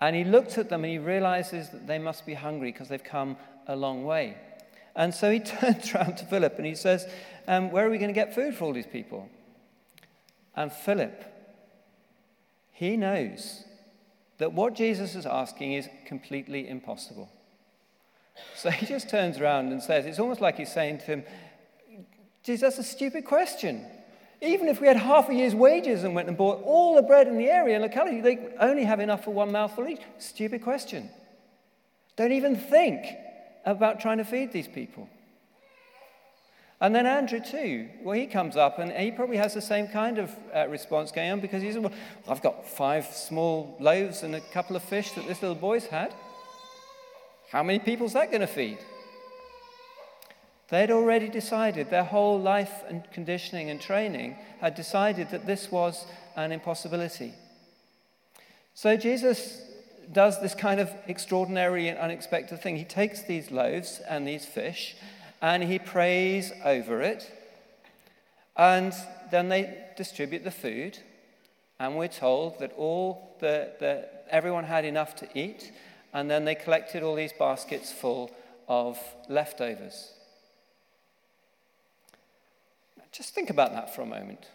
And 0.00 0.16
he 0.16 0.24
looks 0.24 0.56
at 0.56 0.70
them 0.70 0.84
and 0.84 0.92
he 0.92 0.98
realizes 0.98 1.68
that 1.70 1.86
they 1.86 1.98
must 1.98 2.24
be 2.24 2.34
hungry 2.34 2.72
because 2.72 2.88
they've 2.88 3.04
come 3.04 3.36
a 3.66 3.76
long 3.76 4.04
way. 4.04 4.36
And 4.96 5.14
so 5.14 5.30
he 5.30 5.40
turns 5.40 5.94
around 5.94 6.16
to 6.18 6.24
Philip 6.24 6.54
and 6.56 6.66
he 6.66 6.74
says, 6.74 7.06
um, 7.46 7.70
Where 7.70 7.86
are 7.86 7.90
we 7.90 7.98
going 7.98 8.08
to 8.08 8.14
get 8.14 8.34
food 8.34 8.54
for 8.54 8.64
all 8.64 8.72
these 8.72 8.86
people? 8.86 9.28
And 10.56 10.72
Philip, 10.72 11.24
he 12.72 12.96
knows 12.96 13.64
that 14.38 14.52
what 14.52 14.74
Jesus 14.74 15.14
is 15.14 15.26
asking 15.26 15.74
is 15.74 15.88
completely 16.06 16.68
impossible. 16.68 17.30
So 18.56 18.70
he 18.70 18.86
just 18.86 19.10
turns 19.10 19.38
around 19.38 19.70
and 19.70 19.82
says, 19.82 20.06
It's 20.06 20.18
almost 20.18 20.40
like 20.40 20.56
he's 20.56 20.72
saying 20.72 20.98
to 20.98 21.04
him, 21.04 21.24
Jesus, 22.42 22.62
that's 22.62 22.78
a 22.78 22.90
stupid 22.90 23.26
question. 23.26 23.86
Even 24.42 24.68
if 24.68 24.80
we 24.80 24.86
had 24.86 24.96
half 24.96 25.28
a 25.28 25.34
year's 25.34 25.54
wages 25.54 26.02
and 26.02 26.14
went 26.14 26.28
and 26.28 26.36
bought 26.36 26.62
all 26.64 26.94
the 26.94 27.02
bread 27.02 27.28
in 27.28 27.36
the 27.36 27.48
area 27.48 27.74
and 27.74 27.82
locality, 27.82 28.20
they 28.20 28.38
only 28.58 28.84
have 28.84 29.00
enough 29.00 29.24
for 29.24 29.32
one 29.32 29.52
mouthful 29.52 29.86
each. 29.86 30.00
Stupid 30.18 30.62
question. 30.62 31.10
Don't 32.16 32.32
even 32.32 32.56
think 32.56 33.04
about 33.66 34.00
trying 34.00 34.18
to 34.18 34.24
feed 34.24 34.52
these 34.52 34.68
people. 34.68 35.08
And 36.80 36.94
then 36.94 37.04
Andrew, 37.04 37.40
too. 37.40 37.90
Well, 38.02 38.16
he 38.16 38.26
comes 38.26 38.56
up 38.56 38.78
and 38.78 38.90
he 38.90 39.10
probably 39.10 39.36
has 39.36 39.52
the 39.52 39.60
same 39.60 39.86
kind 39.88 40.16
of 40.16 40.34
uh, 40.54 40.66
response 40.68 41.12
going 41.12 41.30
on 41.30 41.40
because 41.40 41.62
he's, 41.62 41.76
well, 41.76 41.92
I've 42.26 42.40
got 42.40 42.66
five 42.66 43.04
small 43.06 43.76
loaves 43.78 44.22
and 44.22 44.34
a 44.34 44.40
couple 44.40 44.76
of 44.76 44.82
fish 44.82 45.12
that 45.12 45.26
this 45.26 45.42
little 45.42 45.54
boy's 45.56 45.84
had. 45.86 46.14
How 47.50 47.62
many 47.62 47.78
people's 47.78 48.14
that 48.14 48.30
going 48.30 48.40
to 48.40 48.46
feed? 48.46 48.78
They'd 50.70 50.92
already 50.92 51.28
decided, 51.28 51.90
their 51.90 52.04
whole 52.04 52.38
life 52.40 52.84
and 52.88 53.02
conditioning 53.10 53.70
and 53.70 53.80
training 53.80 54.36
had 54.60 54.76
decided 54.76 55.30
that 55.30 55.46
this 55.46 55.70
was 55.70 56.06
an 56.36 56.52
impossibility. 56.52 57.34
So 58.74 58.96
Jesus 58.96 59.62
does 60.12 60.40
this 60.40 60.54
kind 60.54 60.80
of 60.80 60.90
extraordinary 61.08 61.88
and 61.88 61.98
unexpected 61.98 62.62
thing. 62.62 62.76
He 62.76 62.84
takes 62.84 63.22
these 63.22 63.50
loaves 63.50 64.00
and 64.08 64.26
these 64.26 64.46
fish 64.46 64.96
and 65.42 65.64
he 65.64 65.78
prays 65.78 66.52
over 66.64 67.02
it. 67.02 67.30
And 68.56 68.92
then 69.30 69.48
they 69.48 69.76
distribute 69.96 70.44
the 70.44 70.50
food. 70.50 70.98
And 71.80 71.96
we're 71.96 72.08
told 72.08 72.58
that 72.60 72.72
all 72.76 73.36
the, 73.40 73.72
the, 73.80 74.08
everyone 74.30 74.64
had 74.64 74.84
enough 74.84 75.16
to 75.16 75.28
eat. 75.38 75.72
And 76.12 76.30
then 76.30 76.44
they 76.44 76.54
collected 76.54 77.02
all 77.02 77.14
these 77.14 77.32
baskets 77.32 77.90
full 77.90 78.30
of 78.68 78.98
leftovers. 79.28 80.12
Just 83.12 83.34
think 83.34 83.50
about 83.50 83.72
that 83.72 83.94
for 83.94 84.02
a 84.02 84.06
moment. 84.06 84.46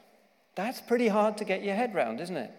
That's 0.55 0.79
pretty 0.79 1.09
hard 1.09 1.38
to 1.38 1.45
get 1.45 1.63
your 1.63 1.75
head 1.75 1.93
round, 1.93 2.21
isn't 2.21 2.38
it? 2.38 2.51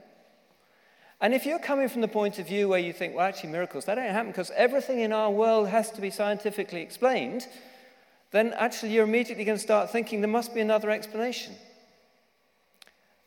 And 1.20 1.32
if 1.32 1.46
you're 1.46 1.58
coming 1.58 1.88
from 1.88 2.02
the 2.02 2.08
point 2.08 2.38
of 2.38 2.46
view 2.46 2.68
where 2.68 2.78
you 2.78 2.92
think, 2.92 3.14
well, 3.14 3.26
actually, 3.26 3.50
miracles, 3.50 3.86
that 3.86 3.94
don't 3.94 4.10
happen 4.10 4.30
because 4.30 4.50
everything 4.54 5.00
in 5.00 5.12
our 5.12 5.30
world 5.30 5.68
has 5.68 5.90
to 5.92 6.00
be 6.02 6.10
scientifically 6.10 6.82
explained, 6.82 7.46
then 8.32 8.52
actually 8.52 8.92
you're 8.92 9.04
immediately 9.04 9.44
going 9.44 9.56
to 9.56 9.62
start 9.62 9.90
thinking 9.90 10.20
there 10.20 10.28
must 10.28 10.54
be 10.54 10.60
another 10.60 10.90
explanation. 10.90 11.54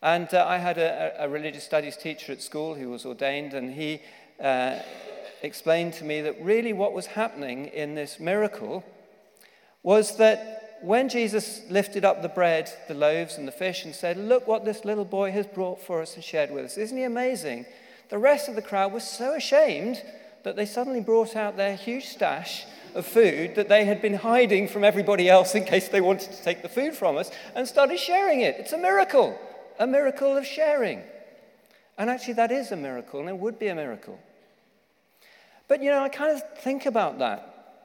And 0.04 0.32
uh, 0.34 0.46
I 0.48 0.58
had 0.58 0.78
a, 0.78 1.16
a, 1.20 1.28
religious 1.28 1.64
studies 1.64 1.98
teacher 1.98 2.32
at 2.32 2.42
school 2.42 2.76
who 2.76 2.90
was 2.90 3.06
ordained, 3.06 3.54
and 3.54 3.74
he 3.74 4.02
uh, 4.40 4.80
explained 5.42 5.94
to 5.96 6.06
me 6.06 6.22
that 6.22 6.42
really 6.42 6.74
what 6.74 6.94
was 6.94 7.08
happening 7.08 7.66
in 7.66 7.96
this 7.96 8.20
miracle 8.20 8.84
was 9.84 10.16
that 10.18 10.69
when 10.82 11.10
Jesus 11.10 11.62
lifted 11.70 12.06
up 12.06 12.22
the 12.22 12.30
bread, 12.30 12.72
the 12.88 12.94
loaves, 12.94 13.38
and 13.38 13.48
the 13.48 13.52
fish 13.52 13.86
and 13.86 13.94
said, 13.94 14.18
Look 14.18 14.48
what 14.48 14.66
this 14.66 14.86
little 14.86 15.06
boy 15.06 15.32
has 15.32 15.46
brought 15.46 15.82
for 15.82 16.02
us 16.02 16.16
and 16.16 16.24
shared 16.24 16.52
with 16.52 16.66
us. 16.66 16.78
Isn't 16.78 16.98
he 16.98 17.04
amazing? 17.04 17.66
The 18.10 18.18
rest 18.18 18.50
of 18.50 18.56
the 18.56 18.62
crowd 18.62 18.94
was 18.94 19.04
so 19.04 19.36
ashamed 19.36 20.02
that 20.44 20.56
they 20.56 20.66
suddenly 20.66 21.02
brought 21.02 21.36
out 21.36 21.58
their 21.58 21.76
huge 21.76 22.06
stash 22.06 22.66
of 22.96 23.06
food 23.06 23.56
that 23.56 23.70
they 23.70 23.86
had 23.86 24.02
been 24.02 24.16
hiding 24.16 24.68
from 24.68 24.84
everybody 24.84 25.30
else 25.30 25.54
in 25.54 25.64
case 25.64 25.90
they 25.90 26.02
wanted 26.02 26.32
to 26.32 26.44
take 26.44 26.62
the 26.62 26.70
food 26.70 26.96
from 26.96 27.18
us 27.18 27.30
and 27.56 27.68
started 27.68 28.00
sharing 28.00 28.42
it. 28.42 28.56
It's 28.58 28.74
a 28.74 28.78
miracle, 28.78 29.38
a 29.80 29.86
miracle 29.86 30.36
of 30.36 30.46
sharing. 30.46 31.02
And 31.98 32.10
actually, 32.10 32.36
that 32.36 32.52
is 32.52 32.72
a 32.72 32.78
miracle, 32.78 33.20
and 33.20 33.30
it 33.30 33.38
would 33.38 33.60
be 33.60 33.68
a 33.68 33.76
miracle. 33.76 34.18
But 35.68 35.84
you 35.84 35.92
know, 35.92 36.02
I 36.02 36.10
kind 36.10 36.36
of 36.36 36.42
think 36.60 36.86
about 36.86 37.20
that. 37.20 37.78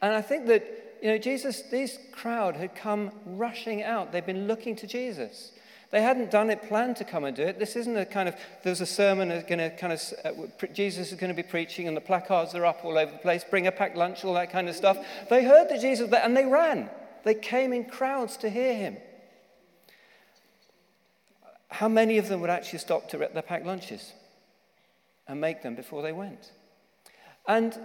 And 0.00 0.14
I 0.14 0.22
think 0.22 0.46
that 0.46 0.85
you 1.02 1.08
know, 1.08 1.18
Jesus, 1.18 1.62
this 1.62 1.98
crowd 2.12 2.56
had 2.56 2.74
come 2.74 3.10
rushing 3.24 3.82
out. 3.82 4.12
They'd 4.12 4.26
been 4.26 4.46
looking 4.46 4.76
to 4.76 4.86
Jesus. 4.86 5.52
They 5.90 6.02
hadn't 6.02 6.30
done 6.30 6.50
it, 6.50 6.62
planned 6.62 6.96
to 6.96 7.04
come 7.04 7.24
and 7.24 7.36
do 7.36 7.44
it. 7.44 7.58
This 7.58 7.76
isn't 7.76 7.96
a 7.96 8.04
kind 8.04 8.28
of, 8.28 8.34
there's 8.64 8.80
a 8.80 8.86
sermon 8.86 9.28
that's 9.28 9.48
going 9.48 9.58
to 9.58 9.70
kind 9.76 9.92
of, 9.92 10.02
uh, 10.24 10.66
Jesus 10.72 11.12
is 11.12 11.18
going 11.18 11.30
to 11.30 11.42
be 11.42 11.46
preaching 11.48 11.86
and 11.86 11.96
the 11.96 12.00
placards 12.00 12.54
are 12.54 12.66
up 12.66 12.84
all 12.84 12.98
over 12.98 13.12
the 13.12 13.18
place, 13.18 13.44
bring 13.44 13.66
a 13.66 13.72
packed 13.72 13.96
lunch, 13.96 14.24
all 14.24 14.34
that 14.34 14.50
kind 14.50 14.68
of 14.68 14.74
stuff. 14.74 14.98
They 15.30 15.44
heard 15.44 15.68
that 15.68 15.80
Jesus 15.80 16.10
there 16.10 16.22
and 16.24 16.36
they 16.36 16.44
ran. 16.44 16.90
They 17.24 17.34
came 17.34 17.72
in 17.72 17.84
crowds 17.84 18.36
to 18.38 18.50
hear 18.50 18.74
him. 18.74 18.96
How 21.68 21.88
many 21.88 22.18
of 22.18 22.28
them 22.28 22.40
would 22.40 22.50
actually 22.50 22.80
stop 22.80 23.08
to 23.10 23.18
get 23.18 23.34
their 23.34 23.42
packed 23.42 23.66
lunches 23.66 24.12
and 25.28 25.40
make 25.40 25.62
them 25.62 25.76
before 25.76 26.02
they 26.02 26.12
went? 26.12 26.52
And 27.46 27.78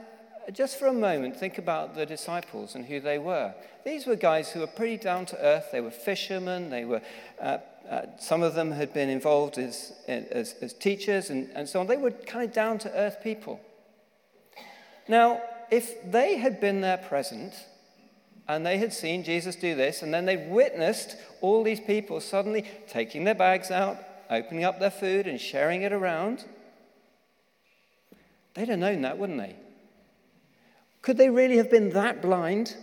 just 0.54 0.80
for 0.80 0.88
a 0.88 0.94
moment, 0.94 1.38
think 1.38 1.58
about 1.58 1.96
the 1.96 2.06
disciples 2.06 2.76
and 2.76 2.86
who 2.86 3.00
they 3.00 3.18
were. 3.18 3.54
These 3.86 4.06
were 4.06 4.16
guys 4.16 4.52
who 4.52 4.62
were 4.62 4.68
pretty 4.68 4.98
down 4.98 5.26
to 5.28 5.38
earth. 5.40 5.70
They 5.72 5.82
were 5.82 5.92
fishermen. 5.92 6.70
They 6.70 6.86
were, 6.86 7.02
uh, 7.40 7.60
uh, 7.90 8.02
some 8.20 8.44
of 8.44 8.54
them 8.56 8.72
had 8.72 8.94
been 8.94 9.10
involved 9.10 9.58
as, 9.58 9.94
as, 10.08 10.56
as 10.62 10.74
teachers 10.74 11.30
and, 11.30 11.50
and 11.56 11.68
so 11.68 11.80
on. 11.80 11.88
They 11.88 11.98
were 11.98 12.12
kind 12.12 12.48
of 12.48 12.54
down 12.54 12.78
to 12.80 12.92
earth 12.92 13.18
people. 13.24 13.60
Now, 15.08 15.42
if 15.72 16.12
they 16.12 16.38
had 16.38 16.60
been 16.60 16.82
there 16.82 16.98
present 16.98 17.54
and 18.48 18.66
they 18.66 18.78
had 18.78 18.94
seen 18.94 19.24
Jesus 19.24 19.56
do 19.56 19.76
this, 19.76 20.02
and 20.02 20.14
then 20.14 20.26
they 20.26 20.38
witnessed 20.38 21.16
all 21.40 21.64
these 21.64 21.80
people 21.80 22.20
suddenly 22.20 22.66
taking 22.90 23.24
their 23.24 23.36
bags 23.36 23.72
out, 23.72 23.98
opening 24.30 24.64
up 24.64 24.80
their 24.80 24.92
food, 24.92 25.28
and 25.28 25.40
sharing 25.40 25.84
it 25.84 25.94
around, 25.94 26.44
they'd 28.54 28.68
have 28.68 28.80
known 28.80 29.02
that, 29.02 29.18
wouldn't 29.18 29.40
they? 29.40 29.56
Could 31.02 31.18
they 31.18 31.30
really 31.30 31.58
have 31.58 31.72
been 31.72 31.90
that 31.92 32.22
blind 32.22 32.76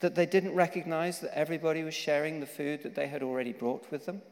that 0.00 0.14
they 0.14 0.26
didn't 0.26 0.54
recognize 0.54 1.20
that 1.20 1.36
everybody 1.36 1.82
was 1.82 1.94
sharing 1.94 2.40
the 2.40 2.46
food 2.46 2.82
that 2.82 2.94
they 2.94 3.06
had 3.06 3.22
already 3.22 3.52
brought 3.52 3.90
with 3.90 4.06
them? 4.06 4.22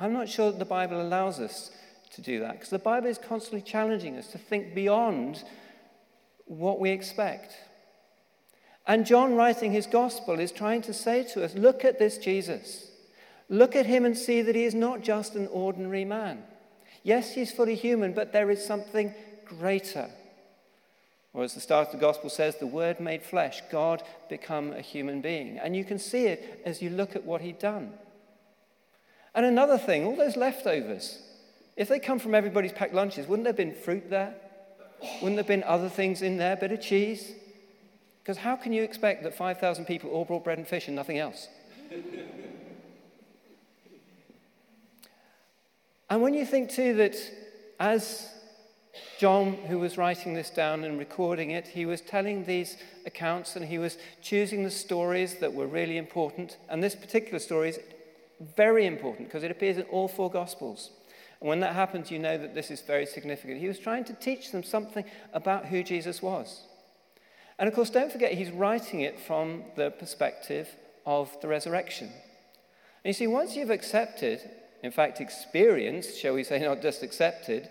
I'm 0.00 0.12
not 0.12 0.28
sure 0.28 0.50
that 0.50 0.58
the 0.58 0.64
Bible 0.64 1.00
allows 1.00 1.40
us 1.40 1.70
to 2.14 2.22
do 2.22 2.40
that 2.40 2.52
because 2.52 2.70
the 2.70 2.78
Bible 2.78 3.08
is 3.08 3.18
constantly 3.18 3.62
challenging 3.62 4.16
us 4.16 4.28
to 4.28 4.38
think 4.38 4.74
beyond 4.74 5.42
what 6.46 6.80
we 6.80 6.90
expect. 6.90 7.54
And 8.86 9.04
John, 9.04 9.34
writing 9.34 9.72
his 9.72 9.86
gospel, 9.86 10.40
is 10.40 10.50
trying 10.50 10.82
to 10.82 10.94
say 10.94 11.24
to 11.34 11.44
us 11.44 11.54
look 11.54 11.84
at 11.84 11.98
this 11.98 12.16
Jesus. 12.18 12.90
Look 13.48 13.74
at 13.76 13.86
him 13.86 14.04
and 14.04 14.16
see 14.16 14.42
that 14.42 14.54
he 14.54 14.64
is 14.64 14.74
not 14.74 15.02
just 15.02 15.34
an 15.34 15.48
ordinary 15.48 16.04
man. 16.04 16.42
Yes, 17.02 17.34
he's 17.34 17.52
fully 17.52 17.74
human, 17.74 18.12
but 18.12 18.32
there 18.32 18.50
is 18.50 18.64
something 18.64 19.14
greater. 19.48 20.08
Or 21.32 21.44
as 21.44 21.54
the 21.54 21.60
start 21.60 21.88
of 21.88 21.92
the 21.92 21.98
gospel 21.98 22.30
says, 22.30 22.56
the 22.56 22.66
word 22.66 23.00
made 23.00 23.22
flesh, 23.22 23.62
God 23.70 24.02
become 24.28 24.72
a 24.72 24.80
human 24.80 25.20
being. 25.20 25.58
And 25.58 25.76
you 25.76 25.84
can 25.84 25.98
see 25.98 26.26
it 26.26 26.62
as 26.64 26.82
you 26.82 26.90
look 26.90 27.14
at 27.14 27.24
what 27.24 27.40
he'd 27.42 27.58
done. 27.58 27.92
And 29.34 29.46
another 29.46 29.78
thing, 29.78 30.04
all 30.04 30.16
those 30.16 30.36
leftovers, 30.36 31.22
if 31.76 31.88
they 31.88 32.00
come 32.00 32.18
from 32.18 32.34
everybody's 32.34 32.72
packed 32.72 32.94
lunches, 32.94 33.28
wouldn't 33.28 33.44
there 33.44 33.52
have 33.52 33.56
been 33.56 33.74
fruit 33.74 34.10
there? 34.10 34.34
Wouldn't 35.22 35.36
there 35.36 35.44
have 35.44 35.46
been 35.46 35.62
other 35.62 35.88
things 35.88 36.22
in 36.22 36.38
there, 36.38 36.54
a 36.54 36.56
bit 36.56 36.72
of 36.72 36.80
cheese? 36.80 37.32
Because 38.20 38.38
how 38.38 38.56
can 38.56 38.72
you 38.72 38.82
expect 38.82 39.22
that 39.22 39.36
5,000 39.36 39.84
people 39.84 40.10
all 40.10 40.24
brought 40.24 40.42
bread 40.44 40.58
and 40.58 40.66
fish 40.66 40.88
and 40.88 40.96
nothing 40.96 41.18
else? 41.18 41.46
and 46.10 46.20
when 46.20 46.34
you 46.34 46.44
think 46.44 46.70
too 46.70 46.94
that 46.94 47.14
as 47.78 48.28
John, 49.18 49.54
who 49.54 49.78
was 49.78 49.98
writing 49.98 50.34
this 50.34 50.50
down 50.50 50.84
and 50.84 50.98
recording 50.98 51.50
it, 51.50 51.66
he 51.68 51.86
was 51.86 52.00
telling 52.00 52.44
these 52.44 52.76
accounts 53.04 53.56
and 53.56 53.64
he 53.64 53.78
was 53.78 53.98
choosing 54.22 54.62
the 54.62 54.70
stories 54.70 55.36
that 55.36 55.52
were 55.52 55.66
really 55.66 55.96
important. 55.96 56.56
And 56.68 56.82
this 56.82 56.94
particular 56.94 57.38
story 57.38 57.70
is 57.70 57.80
very 58.56 58.86
important 58.86 59.28
because 59.28 59.42
it 59.42 59.50
appears 59.50 59.76
in 59.76 59.84
all 59.84 60.08
four 60.08 60.30
Gospels. 60.30 60.90
And 61.40 61.48
when 61.48 61.60
that 61.60 61.74
happens, 61.74 62.10
you 62.10 62.18
know 62.18 62.38
that 62.38 62.54
this 62.54 62.70
is 62.70 62.80
very 62.80 63.06
significant. 63.06 63.60
He 63.60 63.68
was 63.68 63.78
trying 63.78 64.04
to 64.04 64.12
teach 64.14 64.52
them 64.52 64.62
something 64.62 65.04
about 65.32 65.66
who 65.66 65.82
Jesus 65.82 66.22
was. 66.22 66.62
And 67.58 67.68
of 67.68 67.74
course, 67.74 67.90
don't 67.90 68.12
forget, 68.12 68.32
he's 68.32 68.50
writing 68.50 69.00
it 69.00 69.18
from 69.18 69.64
the 69.76 69.90
perspective 69.90 70.68
of 71.04 71.30
the 71.40 71.48
resurrection. 71.48 72.06
And 72.06 73.10
you 73.10 73.12
see, 73.12 73.26
once 73.26 73.56
you've 73.56 73.70
accepted, 73.70 74.40
in 74.82 74.90
fact, 74.90 75.20
experienced, 75.20 76.18
shall 76.18 76.34
we 76.34 76.44
say, 76.44 76.60
not 76.60 76.82
just 76.82 77.02
accepted, 77.02 77.68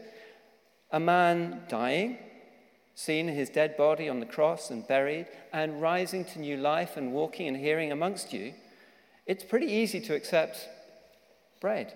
a 0.92 1.00
man 1.00 1.64
dying, 1.68 2.18
seeing 2.96 3.28
his 3.28 3.50
dead 3.50 3.78
body 3.78 4.10
on 4.10 4.20
the 4.20 4.26
cross 4.26 4.70
and 4.72 4.88
buried, 4.88 5.28
and 5.54 5.82
rising 5.82 6.26
to 6.26 6.40
new 6.40 6.58
life 6.58 6.98
and 6.98 7.14
walking 7.14 7.48
and 7.48 7.58
hearing 7.58 7.92
amongst 7.92 8.34
you, 8.34 8.54
it's 9.26 9.44
pretty 9.44 9.68
easy 9.68 10.00
to 10.00 10.16
accept 10.16 10.68
bread 11.60 11.94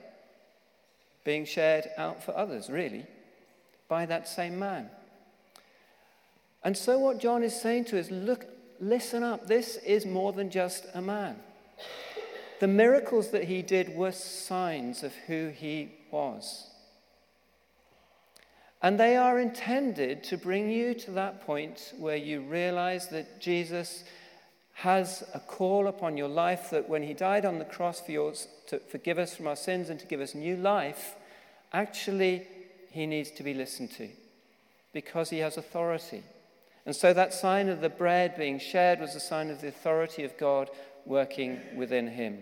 being 1.24 1.46
shared 1.46 1.88
out 1.98 2.24
for 2.24 2.36
others, 2.36 2.70
really, 2.70 3.06
by 3.88 4.06
that 4.06 4.28
same 4.28 4.58
man. 4.58 4.90
And 6.64 6.76
so, 6.76 7.00
what 7.00 7.20
John 7.20 7.44
is 7.44 7.60
saying 7.60 7.86
to 7.86 8.00
us 8.00 8.10
look, 8.12 8.46
listen 8.80 9.24
up, 9.24 9.48
this 9.48 9.78
is 9.78 10.06
more 10.06 10.34
than 10.34 10.50
just 10.50 10.86
a 10.94 11.02
man. 11.02 11.38
The 12.60 12.68
miracles 12.68 13.30
that 13.32 13.46
he 13.46 13.62
did 13.62 13.96
were 13.96 14.12
signs 14.12 15.04
of 15.04 15.14
who 15.28 15.50
he 15.50 15.92
was. 16.12 16.68
And 18.84 19.00
they 19.00 19.16
are 19.16 19.40
intended 19.40 20.24
to 20.26 20.38
bring 20.38 20.72
you 20.72 20.94
to 20.96 21.12
that 21.12 21.46
point 21.46 21.94
where 21.98 22.16
you 22.16 22.42
realize 22.42 23.10
that 23.10 23.40
Jesus 23.40 24.04
has 24.74 25.24
a 25.36 25.40
call 25.40 25.88
upon 25.88 26.18
your 26.18 26.28
life 26.28 26.72
that 26.72 26.90
when 26.90 27.04
he 27.04 27.14
died 27.14 27.46
on 27.46 27.60
the 27.60 27.66
cross 27.66 28.02
for 28.02 28.12
yours 28.12 28.48
to 28.68 28.80
forgive 28.80 29.20
us 29.20 29.36
from 29.36 29.46
our 29.46 29.56
sins 29.56 29.90
and 29.90 30.00
to 30.00 30.08
give 30.08 30.20
us 30.20 30.34
new 30.34 30.58
life, 30.58 31.16
actually 31.72 32.48
he 32.90 33.06
needs 33.06 33.30
to 33.30 33.44
be 33.44 33.54
listened 33.54 33.92
to 33.92 34.10
because 34.94 35.30
he 35.30 35.40
has 35.40 35.58
authority. 35.58 36.24
And 36.86 36.96
so 36.96 37.14
that 37.14 37.34
sign 37.34 37.70
of 37.70 37.82
the 37.82 37.90
bread 37.90 38.36
being 38.36 38.58
shared 38.58 39.00
was 39.00 39.14
a 39.14 39.20
sign 39.20 39.52
of 39.52 39.62
the 39.62 39.68
authority 39.68 40.24
of 40.24 40.38
God 40.38 40.72
working 41.06 41.60
within 41.76 42.08
him. 42.08 42.40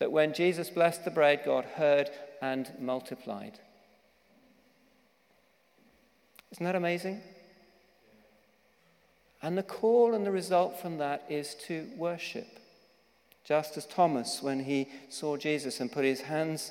That 0.00 0.10
when 0.10 0.34
Jesus 0.34 0.70
blessed 0.70 1.04
the 1.04 1.12
bread, 1.12 1.42
God 1.44 1.64
heard 1.64 2.10
and 2.42 2.70
multiplied. 2.80 3.60
Isn't 6.54 6.66
that 6.66 6.76
amazing? 6.76 7.20
And 9.42 9.58
the 9.58 9.64
call 9.64 10.14
and 10.14 10.24
the 10.24 10.30
result 10.30 10.80
from 10.80 10.98
that 10.98 11.24
is 11.28 11.56
to 11.66 11.88
worship. 11.96 12.46
Just 13.42 13.76
as 13.76 13.86
Thomas, 13.86 14.40
when 14.40 14.60
he 14.60 14.88
saw 15.08 15.36
Jesus 15.36 15.80
and 15.80 15.90
put 15.90 16.04
his 16.04 16.20
hands 16.20 16.70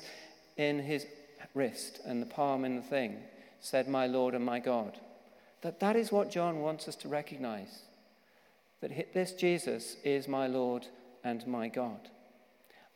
in 0.56 0.78
his 0.78 1.04
wrist 1.52 2.00
and 2.06 2.22
the 2.22 2.26
palm 2.26 2.64
in 2.64 2.76
the 2.76 2.82
thing, 2.82 3.18
said, 3.60 3.86
My 3.86 4.06
Lord 4.06 4.34
and 4.34 4.42
my 4.42 4.58
God. 4.58 4.98
That 5.60 5.80
that 5.80 5.96
is 5.96 6.10
what 6.10 6.30
John 6.30 6.60
wants 6.60 6.88
us 6.88 6.96
to 6.96 7.08
recognize. 7.08 7.82
That 8.80 9.12
this 9.12 9.32
Jesus 9.32 9.96
is 10.02 10.28
my 10.28 10.46
Lord 10.46 10.86
and 11.22 11.46
my 11.46 11.68
God. 11.68 12.08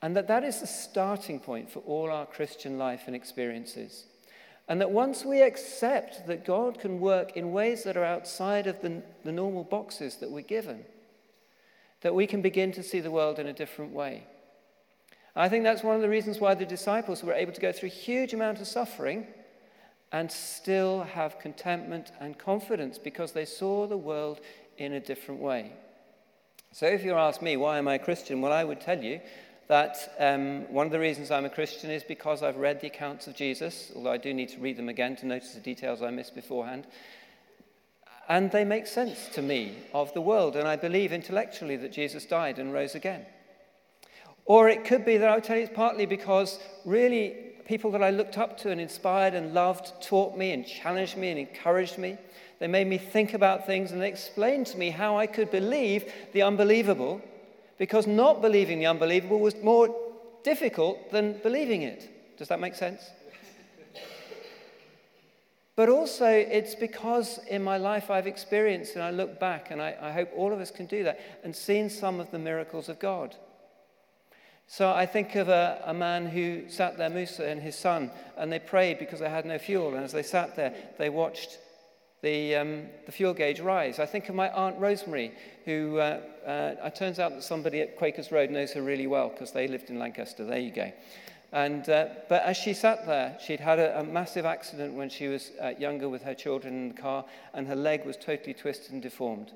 And 0.01 0.17
that 0.17 0.29
that 0.29 0.43
is 0.43 0.63
the 0.63 0.67
starting 0.67 1.39
point 1.39 1.71
for 1.71 1.81
all 1.81 2.11
our 2.11 2.25
Christian 2.25 2.79
life 2.79 3.03
and 3.07 3.15
experiences. 3.15 4.07
And 4.69 4.81
that 4.83 4.91
once 4.91 5.25
we 5.25 5.41
accept 5.41 6.27
that 6.27 6.45
God 6.45 6.79
can 6.79 7.01
work 7.01 7.37
in 7.37 7.53
ways 7.53 7.85
that 7.85 7.97
are 7.97 8.05
outside 8.05 8.67
of 8.67 8.83
the, 8.83 9.03
the 9.25 9.33
normal 9.33 9.65
boxes 9.65 10.17
that 10.17 10.31
we're 10.31 10.43
given, 10.43 10.85
that 12.03 12.15
we 12.15 12.27
can 12.27 12.43
begin 12.43 12.71
to 12.73 12.83
see 12.83 13.01
the 13.01 13.11
world 13.11 13.39
in 13.39 13.47
a 13.47 13.53
different 13.53 13.93
way. 13.93 14.27
I 15.35 15.49
think 15.49 15.65
that's 15.65 15.83
one 15.83 15.97
of 15.97 16.03
the 16.03 16.09
reasons 16.09 16.39
why 16.39 16.55
the 16.55 16.67
disciples 16.67 17.23
were 17.23 17.33
able 17.33 17.53
to 17.53 17.61
go 17.61 17.73
through 17.73 17.89
a 17.89 17.93
huge 17.93 18.35
amount 18.35 18.61
of 18.61 18.67
suffering 18.67 19.27
and 20.13 20.31
still 20.31 21.03
have 21.03 21.39
contentment 21.39 22.13
and 22.21 22.39
confidence 22.39 22.99
because 22.99 23.33
they 23.33 23.45
saw 23.45 23.87
the 23.87 23.97
world 23.97 24.41
in 24.79 24.95
a 24.95 25.01
different 25.01 25.41
way. 25.41 25.73
So, 26.73 26.87
if 26.87 27.05
you 27.05 27.15
ask 27.15 27.41
me, 27.41 27.57
why 27.57 27.79
am 27.79 27.89
I 27.89 27.95
a 27.95 27.99
Christian? 27.99 28.41
Well, 28.41 28.53
I 28.53 28.65
would 28.65 28.81
tell 28.81 29.03
you 29.03 29.21
that 29.69 30.15
um, 30.19 30.71
one 30.73 30.87
of 30.87 30.93
the 30.93 30.99
reasons 30.99 31.31
I'm 31.31 31.45
a 31.45 31.51
Christian 31.51 31.91
is 31.91 32.03
because 32.03 32.43
I've 32.43 32.57
read 32.57 32.81
the 32.81 32.87
accounts 32.87 33.27
of 33.27 33.35
Jesus, 33.35 33.93
although 33.95 34.13
I 34.13 34.17
do 34.17 34.33
need 34.33 34.49
to 34.51 34.61
read 34.61 34.79
them 34.79 34.89
again 34.89 35.15
to 35.17 35.27
notice 35.27 35.53
the 35.53 35.61
details 35.61 36.03
I 36.03 36.11
missed 36.11 36.35
beforehand. 36.35 36.87
And 38.31 38.51
they 38.51 38.65
make 38.65 38.87
sense 38.87 39.29
to 39.35 39.43
me 39.43 39.75
of 39.93 40.13
the 40.15 40.21
world, 40.23 40.57
and 40.57 40.67
I 40.67 40.77
believe 40.77 41.13
intellectually 41.13 41.77
that 41.77 41.93
Jesus 41.93 42.25
died 42.25 42.59
and 42.59 42.73
rose 42.73 42.95
again. 42.95 43.27
Or 44.47 44.71
it 44.71 44.87
could 44.87 45.05
be 45.05 45.19
that 45.19 45.29
I 45.29 45.35
would 45.35 45.45
tell 45.45 45.57
you 45.57 45.65
it's 45.65 45.77
partly 45.77 46.07
because 46.07 46.59
really 46.87 47.37
people 47.67 47.91
that 47.91 48.03
I 48.03 48.09
looked 48.09 48.39
up 48.39 48.57
to 48.59 48.71
and 48.71 48.81
inspired 48.81 49.35
and 49.35 49.53
loved 49.53 49.93
taught 50.03 50.37
me 50.37 50.53
and 50.53 50.67
challenged 50.67 51.19
me 51.19 51.29
and 51.29 51.39
encouraged 51.39 51.99
me. 51.99 52.17
They 52.59 52.67
made 52.67 52.87
me 52.87 52.97
think 52.97 53.35
about 53.35 53.67
things 53.67 53.93
and 53.93 54.01
they 54.01 54.09
explained 54.09 54.67
to 54.69 54.79
me 54.79 54.89
how 54.89 55.19
I 55.19 55.27
could 55.27 55.51
believe 55.51 56.11
the 56.33 56.43
unbelievable 56.43 57.21
because 57.79 58.07
not 58.07 58.43
believing 58.43 58.81
the 58.81 58.87
unbelievable 58.87 59.39
was 59.39 59.55
more 59.63 59.95
difficult 60.43 61.11
than 61.11 61.39
believing 61.43 61.83
it. 61.83 62.37
Does 62.37 62.49
that 62.49 62.61
make 62.61 62.75
sense? 62.75 63.11
but 65.77 65.89
also, 65.89 66.27
it's 66.27 66.75
because 66.75 67.39
in 67.49 67.63
my 67.63 67.79
life 67.79 68.11
I've 68.11 68.27
experienced, 68.27 68.95
and 68.95 69.03
I 69.03 69.11
look 69.11 69.39
back, 69.39 69.71
and 69.71 69.81
I, 69.81 69.97
I, 70.01 70.11
hope 70.11 70.31
all 70.37 70.53
of 70.53 70.61
us 70.61 70.73
can 70.73 70.87
do 70.87 71.05
that, 71.05 71.21
and 71.45 71.55
seen 71.55 71.89
some 71.89 72.19
of 72.19 72.31
the 72.33 72.39
miracles 72.39 72.89
of 72.89 72.99
God. 72.99 73.37
So 74.67 74.91
I 74.93 75.07
think 75.07 75.35
of 75.37 75.49
a, 75.49 75.81
a 75.87 75.95
man 75.95 76.27
who 76.27 76.69
sat 76.69 76.99
there, 76.99 77.09
Musa 77.09 77.49
and 77.49 77.63
his 77.63 77.77
son, 77.77 78.11
and 78.37 78.53
they 78.53 78.59
prayed 78.59 78.99
because 78.99 79.21
they 79.21 79.31
had 79.31 79.47
no 79.47 79.59
fuel. 79.59 79.95
And 79.95 80.05
as 80.05 80.13
they 80.13 80.23
sat 80.23 80.57
there, 80.57 80.75
they 80.99 81.09
watched 81.09 81.59
the, 82.23 82.57
um, 82.57 82.87
the 83.07 83.13
fuel 83.13 83.35
gauge 83.35 83.61
rise. 83.61 83.99
I 83.99 84.07
think 84.07 84.29
of 84.29 84.35
my 84.35 84.51
Aunt 84.51 84.79
Rosemary, 84.79 85.33
who 85.65 85.99
uh, 85.99 86.21
uh, 86.47 86.87
it 86.87 86.97
turns 86.97 87.19
out 87.19 87.33
that 87.33 87.43
somebody 87.43 87.81
at 87.81 87.97
Quakers 87.97 88.33
Road 88.33 88.51
knows 88.51 88.73
her 88.73 88.83
really 88.83 89.07
well 89.07 89.29
because 89.29 89.53
they 89.53 89.69
lived 89.69 89.91
in 89.91 89.99
Lancaster. 89.99 90.45
There 90.45 90.59
you 90.59 90.73
go. 90.73 90.93
And, 91.53 91.89
uh, 91.89 92.09
but 92.29 92.43
as 92.43 92.57
she 92.57 92.75
sat 92.75 93.07
there, 93.07 93.39
she'd 93.45 93.61
had 93.61 93.79
a, 93.79 94.01
a 94.01 94.05
massive 94.05 94.45
accident 94.45 94.95
when 94.95 95.09
she 95.09 95.29
was 95.29 95.53
uh, 95.63 95.73
younger 95.79 96.09
with 96.09 96.23
her 96.23 96.35
children 96.35 96.75
in 96.75 96.89
the 96.89 97.01
car, 97.01 97.25
and 97.55 97.67
her 97.67 97.77
leg 97.77 98.05
was 98.05 98.17
totally 98.17 98.53
twisted 98.53 98.93
and 98.93 99.01
deformed. 99.01 99.53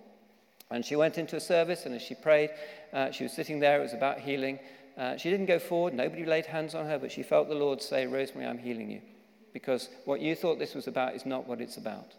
And 0.71 0.85
she 0.85 0.97
went 0.97 1.19
into 1.19 1.37
a 1.37 1.40
service, 1.40 1.85
and 1.85 1.95
as 1.95 2.00
she 2.00 2.14
prayed, 2.14 2.50
uh, 2.95 3.11
she 3.11 3.25
was 3.25 3.33
sitting 3.33 3.61
there, 3.61 3.78
it 3.78 3.83
was 3.83 3.92
about 3.92 4.21
healing. 4.21 4.59
Uh, 4.97 5.16
she 5.19 5.31
didn't 5.31 5.47
go 5.47 5.59
forward, 5.59 5.92
nobody 5.92 6.25
laid 6.25 6.47
hands 6.47 6.75
on 6.75 6.87
her, 6.87 6.99
but 6.99 7.12
she 7.12 7.23
felt 7.23 7.49
the 7.49 7.54
Lord 7.54 7.83
say, 7.83 8.07
Rosemary, 8.07 8.47
I'm 8.47 8.59
healing 8.59 8.90
you. 8.90 9.02
Because 9.52 9.90
what 10.07 10.21
you 10.21 10.35
thought 10.35 10.59
this 10.59 10.75
was 10.75 10.87
about 10.87 11.14
is 11.14 11.26
not 11.26 11.47
what 11.47 11.61
it's 11.61 11.76
about. 11.76 12.14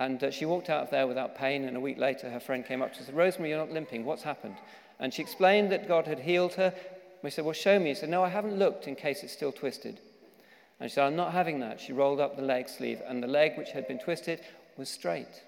And 0.00 0.24
uh, 0.24 0.30
she 0.30 0.46
walked 0.46 0.70
out 0.70 0.82
of 0.82 0.90
there 0.90 1.06
without 1.06 1.36
pain, 1.36 1.64
and 1.64 1.76
a 1.76 1.80
week 1.80 1.98
later, 1.98 2.30
her 2.30 2.40
friend 2.40 2.64
came 2.64 2.80
up 2.80 2.88
to 2.88 2.94
her 2.94 2.98
and 3.00 3.06
said, 3.06 3.14
Rosemary, 3.14 3.50
you're 3.50 3.58
not 3.58 3.70
limping. 3.70 4.06
What's 4.06 4.22
happened? 4.22 4.56
And 4.98 5.12
she 5.12 5.20
explained 5.20 5.70
that 5.72 5.86
God 5.86 6.06
had 6.06 6.20
healed 6.20 6.54
her. 6.54 6.74
We 7.22 7.28
said, 7.28 7.44
Well, 7.44 7.52
show 7.52 7.78
me. 7.78 7.90
She 7.90 8.00
said, 8.00 8.08
No, 8.08 8.24
I 8.24 8.30
haven't 8.30 8.58
looked 8.58 8.88
in 8.88 8.96
case 8.96 9.22
it's 9.22 9.34
still 9.34 9.52
twisted. 9.52 10.00
And 10.80 10.90
she 10.90 10.94
said, 10.94 11.04
I'm 11.04 11.16
not 11.16 11.32
having 11.32 11.60
that. 11.60 11.82
She 11.82 11.92
rolled 11.92 12.18
up 12.18 12.36
the 12.36 12.42
leg 12.42 12.70
sleeve, 12.70 13.02
and 13.06 13.22
the 13.22 13.26
leg, 13.26 13.58
which 13.58 13.72
had 13.72 13.86
been 13.86 13.98
twisted, 13.98 14.40
was 14.78 14.88
straight. 14.88 15.42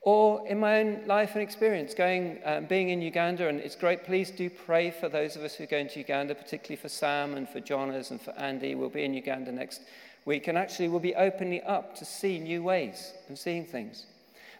Or 0.00 0.44
in 0.48 0.58
my 0.58 0.80
own 0.80 1.06
life 1.06 1.34
and 1.34 1.42
experience, 1.42 1.94
going, 1.94 2.40
uh, 2.44 2.62
being 2.62 2.88
in 2.88 3.00
Uganda, 3.00 3.46
and 3.46 3.60
it's 3.60 3.76
great. 3.76 4.04
Please 4.04 4.32
do 4.32 4.50
pray 4.50 4.90
for 4.90 5.08
those 5.08 5.36
of 5.36 5.44
us 5.44 5.54
who 5.54 5.64
are 5.64 5.68
going 5.68 5.88
to 5.88 6.00
Uganda, 6.00 6.34
particularly 6.34 6.82
for 6.82 6.88
Sam 6.88 7.34
and 7.34 7.48
for 7.48 7.60
Jonas 7.60 8.10
and 8.10 8.20
for 8.20 8.32
Andy. 8.32 8.74
We'll 8.74 8.88
be 8.88 9.04
in 9.04 9.14
Uganda 9.14 9.52
next 9.52 9.82
we 10.24 10.40
can 10.40 10.56
actually 10.56 10.88
will 10.88 11.00
be 11.00 11.14
openly 11.14 11.62
up 11.62 11.94
to 11.96 12.04
see 12.04 12.38
new 12.38 12.62
ways 12.62 13.12
and 13.28 13.38
seeing 13.38 13.64
things. 13.64 14.06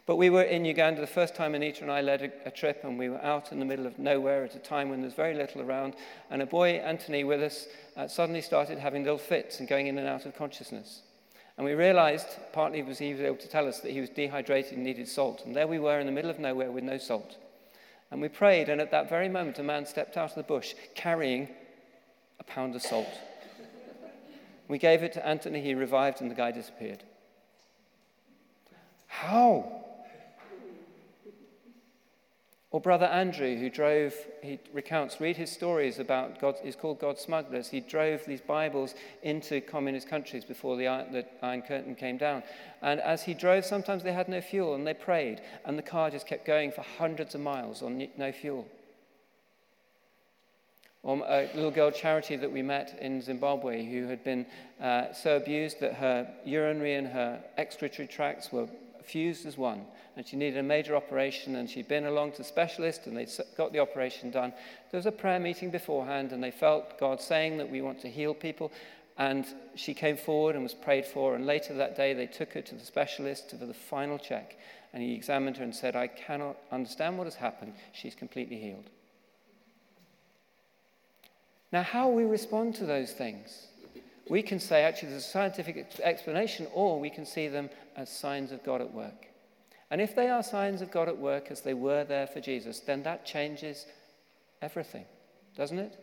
But 0.07 0.15
we 0.15 0.29
were 0.29 0.43
in 0.43 0.65
Uganda 0.65 0.99
the 0.99 1.07
first 1.07 1.35
time 1.35 1.53
Anita 1.53 1.83
and 1.83 1.91
I 1.91 2.01
led 2.01 2.21
a, 2.21 2.47
a, 2.47 2.51
trip, 2.51 2.83
and 2.83 2.97
we 2.97 3.09
were 3.09 3.23
out 3.23 3.51
in 3.51 3.59
the 3.59 3.65
middle 3.65 3.85
of 3.85 3.99
nowhere 3.99 4.43
at 4.43 4.55
a 4.55 4.59
time 4.59 4.89
when 4.89 5.01
there's 5.01 5.13
very 5.13 5.35
little 5.35 5.61
around. 5.61 5.93
And 6.29 6.41
a 6.41 6.47
boy, 6.47 6.71
Anthony, 6.71 7.23
with 7.23 7.41
us, 7.41 7.67
uh, 7.95 8.07
suddenly 8.07 8.41
started 8.41 8.79
having 8.79 9.03
little 9.03 9.19
fits 9.19 9.59
and 9.59 9.69
going 9.69 9.87
in 9.87 9.97
and 9.97 10.07
out 10.07 10.25
of 10.25 10.35
consciousness. 10.35 11.01
And 11.55 11.65
we 11.65 11.73
realized, 11.73 12.27
partly 12.53 12.81
was 12.81 12.97
he 12.97 13.13
was 13.13 13.21
able 13.21 13.37
to 13.37 13.47
tell 13.47 13.67
us 13.67 13.81
that 13.81 13.91
he 13.91 14.01
was 14.01 14.09
dehydrated 14.09 14.73
and 14.73 14.83
needed 14.83 15.07
salt. 15.07 15.43
And 15.45 15.55
there 15.55 15.67
we 15.67 15.79
were 15.79 15.99
in 15.99 16.07
the 16.07 16.11
middle 16.11 16.31
of 16.31 16.39
nowhere 16.39 16.71
with 16.71 16.83
no 16.83 16.97
salt. 16.97 17.37
And 18.09 18.21
we 18.21 18.27
prayed, 18.27 18.67
and 18.67 18.81
at 18.81 18.91
that 18.91 19.09
very 19.09 19.29
moment, 19.29 19.59
a 19.59 19.63
man 19.63 19.85
stepped 19.85 20.17
out 20.17 20.31
of 20.31 20.35
the 20.35 20.43
bush 20.43 20.73
carrying 20.95 21.47
a 22.39 22.43
pound 22.43 22.75
of 22.75 22.81
salt. 22.81 23.07
We 24.71 24.77
gave 24.77 25.03
it 25.03 25.11
to 25.13 25.27
Anthony, 25.27 25.59
he 25.59 25.75
revived, 25.75 26.21
and 26.21 26.31
the 26.31 26.35
guy 26.35 26.51
disappeared. 26.51 27.03
How? 29.07 29.69
Or 32.71 32.79
Brother 32.79 33.07
Andrew, 33.07 33.57
who 33.57 33.69
drove, 33.69 34.15
he 34.41 34.59
recounts, 34.71 35.19
read 35.19 35.35
his 35.35 35.51
stories 35.51 35.99
about 35.99 36.39
God, 36.39 36.55
he's 36.63 36.77
called 36.77 37.01
God 37.01 37.19
smugglers. 37.19 37.67
He 37.67 37.81
drove 37.81 38.23
these 38.23 38.39
Bibles 38.39 38.95
into 39.23 39.59
communist 39.59 40.07
countries 40.07 40.45
before 40.45 40.77
the, 40.77 40.85
the 41.11 41.25
Iron 41.41 41.63
Curtain 41.63 41.93
came 41.93 42.15
down. 42.15 42.41
And 42.81 43.01
as 43.01 43.23
he 43.23 43.33
drove, 43.33 43.65
sometimes 43.65 44.03
they 44.03 44.13
had 44.13 44.29
no 44.29 44.39
fuel 44.39 44.73
and 44.73 44.87
they 44.87 44.93
prayed, 44.93 45.41
and 45.65 45.77
the 45.77 45.83
car 45.83 46.09
just 46.09 46.27
kept 46.27 46.45
going 46.45 46.71
for 46.71 46.85
hundreds 46.97 47.35
of 47.35 47.41
miles 47.41 47.83
on 47.83 48.07
no 48.17 48.31
fuel. 48.31 48.65
Or 51.03 51.17
a 51.25 51.49
little 51.55 51.71
girl, 51.71 51.89
Charity, 51.89 52.35
that 52.35 52.51
we 52.51 52.61
met 52.61 52.97
in 53.01 53.21
Zimbabwe, 53.21 53.83
who 53.85 54.07
had 54.07 54.23
been 54.23 54.45
uh, 54.79 55.13
so 55.13 55.35
abused 55.35 55.79
that 55.79 55.95
her 55.95 56.31
urinary 56.45 56.93
and 56.93 57.07
her 57.07 57.41
excretory 57.57 58.07
tracts 58.07 58.51
were 58.51 58.67
fused 59.03 59.47
as 59.47 59.57
one. 59.57 59.85
And 60.15 60.27
she 60.27 60.35
needed 60.35 60.59
a 60.59 60.63
major 60.63 60.95
operation, 60.95 61.55
and 61.55 61.67
she'd 61.67 61.87
been 61.87 62.05
along 62.05 62.33
to 62.33 62.43
specialists, 62.43 63.07
and 63.07 63.17
they 63.17 63.25
got 63.57 63.73
the 63.73 63.79
operation 63.79 64.29
done. 64.29 64.53
There 64.91 64.97
was 64.99 65.07
a 65.07 65.11
prayer 65.11 65.39
meeting 65.39 65.71
beforehand, 65.71 66.33
and 66.33 66.43
they 66.43 66.51
felt 66.51 66.99
God 66.99 67.19
saying 67.19 67.57
that 67.57 67.71
we 67.71 67.81
want 67.81 68.01
to 68.01 68.09
heal 68.09 68.35
people. 68.35 68.71
And 69.17 69.45
she 69.75 69.93
came 69.93 70.17
forward 70.17 70.55
and 70.55 70.63
was 70.63 70.73
prayed 70.73 71.05
for. 71.05 71.35
And 71.35 71.45
later 71.45 71.73
that 71.75 71.95
day, 71.95 72.13
they 72.13 72.27
took 72.27 72.53
her 72.53 72.61
to 72.61 72.75
the 72.75 72.85
specialist 72.85 73.51
for 73.51 73.65
the 73.65 73.73
final 73.73 74.19
check. 74.19 74.57
And 74.93 75.01
he 75.01 75.13
examined 75.13 75.57
her 75.57 75.63
and 75.63 75.75
said, 75.75 75.95
I 75.95 76.07
cannot 76.07 76.57
understand 76.71 77.17
what 77.17 77.25
has 77.25 77.35
happened. 77.35 77.73
She's 77.91 78.15
completely 78.15 78.57
healed. 78.57 78.89
Now, 81.71 81.83
how 81.83 82.09
we 82.09 82.23
respond 82.23 82.75
to 82.75 82.85
those 82.85 83.11
things, 83.11 83.67
we 84.29 84.41
can 84.41 84.59
say 84.59 84.83
actually 84.83 85.09
there's 85.09 85.25
a 85.25 85.29
scientific 85.29 85.99
explanation, 86.03 86.67
or 86.73 86.99
we 86.99 87.09
can 87.09 87.25
see 87.25 87.47
them 87.47 87.69
as 87.95 88.09
signs 88.09 88.51
of 88.51 88.63
God 88.63 88.81
at 88.81 88.93
work. 88.93 89.27
And 89.89 89.99
if 89.99 90.15
they 90.15 90.29
are 90.29 90.43
signs 90.43 90.81
of 90.81 90.91
God 90.91 91.09
at 91.09 91.17
work 91.17 91.51
as 91.51 91.61
they 91.61 91.73
were 91.73 92.03
there 92.03 92.27
for 92.27 92.39
Jesus, 92.39 92.79
then 92.79 93.03
that 93.03 93.25
changes 93.25 93.85
everything, 94.61 95.05
doesn't 95.55 95.79
it? 95.79 95.97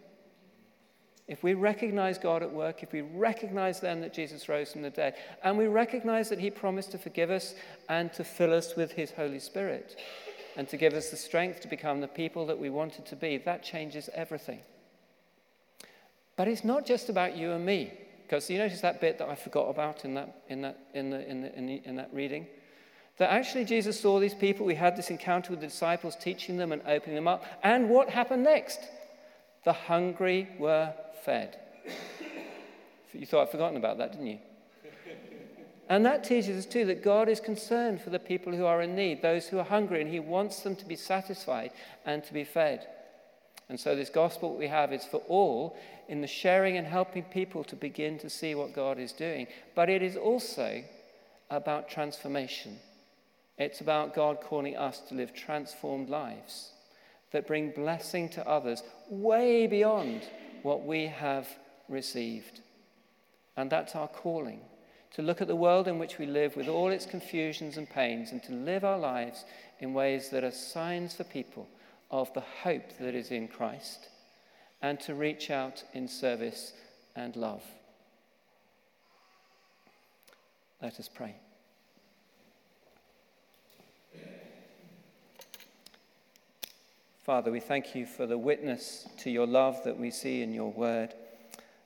If 1.26 1.42
we 1.42 1.52
recognize 1.52 2.16
God 2.16 2.42
at 2.42 2.52
work, 2.52 2.82
if 2.82 2.92
we 2.92 3.02
recognize 3.02 3.80
then 3.80 4.00
that 4.00 4.14
Jesus 4.14 4.48
rose 4.48 4.72
from 4.72 4.82
the 4.82 4.90
dead, 4.90 5.16
and 5.44 5.58
we 5.58 5.66
recognize 5.66 6.30
that 6.30 6.38
He 6.38 6.50
promised 6.50 6.90
to 6.92 6.98
forgive 6.98 7.30
us 7.30 7.54
and 7.90 8.12
to 8.14 8.24
fill 8.24 8.54
us 8.54 8.76
with 8.76 8.92
His 8.92 9.10
Holy 9.10 9.38
Spirit, 9.38 10.00
and 10.56 10.66
to 10.68 10.78
give 10.78 10.94
us 10.94 11.10
the 11.10 11.16
strength 11.16 11.60
to 11.60 11.68
become 11.68 12.00
the 12.00 12.08
people 12.08 12.46
that 12.46 12.58
we 12.58 12.70
wanted 12.70 13.04
to 13.06 13.16
be, 13.16 13.36
that 13.38 13.62
changes 13.62 14.08
everything. 14.14 14.60
But 16.38 16.46
it's 16.46 16.62
not 16.62 16.86
just 16.86 17.08
about 17.08 17.36
you 17.36 17.50
and 17.50 17.66
me, 17.66 17.92
because 18.22 18.48
you 18.48 18.58
notice 18.58 18.80
that 18.82 19.00
bit 19.00 19.18
that 19.18 19.28
I 19.28 19.34
forgot 19.34 19.68
about 19.68 20.04
in 20.04 20.14
that, 20.14 20.40
in 20.48 20.62
that, 20.62 20.78
in 20.94 21.10
the, 21.10 21.28
in 21.28 21.40
the, 21.42 21.58
in, 21.58 21.66
the, 21.66 21.82
in 21.84 21.96
that 21.96 22.10
reading? 22.12 22.46
That 23.16 23.32
actually 23.32 23.64
Jesus 23.64 23.98
saw 23.98 24.20
these 24.20 24.34
people, 24.34 24.64
we 24.64 24.76
had 24.76 24.96
this 24.96 25.10
encounter 25.10 25.50
with 25.50 25.60
the 25.60 25.66
disciples, 25.66 26.14
teaching 26.14 26.56
them 26.56 26.70
and 26.70 26.80
opening 26.86 27.16
them 27.16 27.26
up. 27.26 27.44
And 27.64 27.90
what 27.90 28.08
happened 28.08 28.44
next? 28.44 28.78
The 29.64 29.72
hungry 29.72 30.48
were 30.60 30.94
fed. 31.24 31.58
You 33.12 33.26
thought 33.26 33.48
I'd 33.48 33.50
forgotten 33.50 33.76
about 33.76 33.98
that, 33.98 34.12
didn't 34.12 34.28
you? 34.28 34.38
And 35.88 36.06
that 36.06 36.22
teaches 36.22 36.56
us 36.56 36.66
too 36.66 36.84
that 36.84 37.02
God 37.02 37.28
is 37.28 37.40
concerned 37.40 38.00
for 38.00 38.10
the 38.10 38.20
people 38.20 38.54
who 38.54 38.64
are 38.64 38.80
in 38.80 38.94
need, 38.94 39.22
those 39.22 39.48
who 39.48 39.58
are 39.58 39.64
hungry, 39.64 40.00
and 40.00 40.08
He 40.08 40.20
wants 40.20 40.60
them 40.60 40.76
to 40.76 40.84
be 40.84 40.94
satisfied 40.94 41.72
and 42.06 42.22
to 42.22 42.32
be 42.32 42.44
fed. 42.44 42.86
And 43.68 43.78
so, 43.78 43.94
this 43.94 44.08
gospel 44.08 44.56
we 44.56 44.68
have 44.68 44.92
is 44.92 45.04
for 45.04 45.18
all 45.28 45.76
in 46.08 46.22
the 46.22 46.26
sharing 46.26 46.76
and 46.76 46.86
helping 46.86 47.24
people 47.24 47.64
to 47.64 47.76
begin 47.76 48.18
to 48.20 48.30
see 48.30 48.54
what 48.54 48.74
God 48.74 48.98
is 48.98 49.12
doing. 49.12 49.46
But 49.74 49.90
it 49.90 50.02
is 50.02 50.16
also 50.16 50.82
about 51.50 51.90
transformation. 51.90 52.78
It's 53.58 53.80
about 53.80 54.14
God 54.14 54.40
calling 54.40 54.76
us 54.76 55.00
to 55.08 55.14
live 55.14 55.34
transformed 55.34 56.08
lives 56.08 56.70
that 57.32 57.46
bring 57.46 57.70
blessing 57.70 58.28
to 58.30 58.48
others 58.48 58.82
way 59.10 59.66
beyond 59.66 60.22
what 60.62 60.84
we 60.84 61.06
have 61.06 61.46
received. 61.88 62.60
And 63.56 63.68
that's 63.68 63.94
our 63.94 64.08
calling 64.08 64.60
to 65.14 65.22
look 65.22 65.40
at 65.40 65.48
the 65.48 65.56
world 65.56 65.88
in 65.88 65.98
which 65.98 66.18
we 66.18 66.26
live 66.26 66.56
with 66.56 66.68
all 66.68 66.90
its 66.90 67.06
confusions 67.06 67.76
and 67.76 67.88
pains 67.88 68.30
and 68.30 68.42
to 68.44 68.52
live 68.52 68.84
our 68.84 68.98
lives 68.98 69.44
in 69.80 69.92
ways 69.92 70.30
that 70.30 70.44
are 70.44 70.52
signs 70.52 71.14
for 71.14 71.24
people 71.24 71.66
of 72.10 72.32
the 72.34 72.44
hope 72.62 72.96
that 72.98 73.14
is 73.14 73.30
in 73.30 73.48
Christ 73.48 74.08
and 74.80 74.98
to 75.00 75.14
reach 75.14 75.50
out 75.50 75.84
in 75.92 76.08
service 76.08 76.72
and 77.16 77.34
love. 77.36 77.62
Let 80.80 80.98
us 81.00 81.08
pray. 81.12 81.34
Father, 87.24 87.50
we 87.50 87.60
thank 87.60 87.94
you 87.94 88.06
for 88.06 88.26
the 88.26 88.38
witness 88.38 89.06
to 89.18 89.30
your 89.30 89.46
love 89.46 89.84
that 89.84 89.98
we 89.98 90.10
see 90.10 90.40
in 90.40 90.54
your 90.54 90.70
word. 90.70 91.12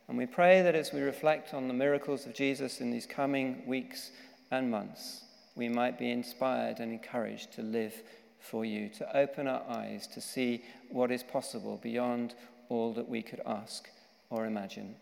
And 0.07 0.17
we 0.17 0.27
pray 0.27 0.63
that 0.63 0.77
as 0.77 0.93
we 0.93 1.01
reflect 1.01 1.53
on 1.53 1.67
the 1.67 1.75
miracles 1.75 2.27
of 2.27 2.35
Jesus 2.35 2.81
in 2.81 2.93
these 2.93 3.07
coming 3.07 3.67
weeks 3.67 4.13
and 4.53 4.71
months, 4.71 5.25
we 5.57 5.69
might 5.69 5.99
be 5.99 6.11
inspired 6.11 6.79
and 6.79 6.93
encouraged 6.93 7.53
to 7.55 7.63
live 7.63 7.95
for 8.43 8.65
you, 8.65 8.89
to 8.91 9.17
open 9.17 9.47
our 9.47 9.63
eyes 9.69 10.07
to 10.09 10.21
see 10.21 10.65
what 10.91 11.11
is 11.11 11.23
possible 11.23 11.79
beyond 11.83 12.35
all 12.69 12.93
that 12.95 13.09
we 13.09 13.23
could 13.23 13.41
ask 13.47 13.89
or 14.31 14.47
imagine. 14.47 14.95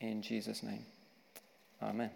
In 0.00 0.22
Jesus' 0.22 0.62
name, 0.62 0.84
amen. 1.82 2.10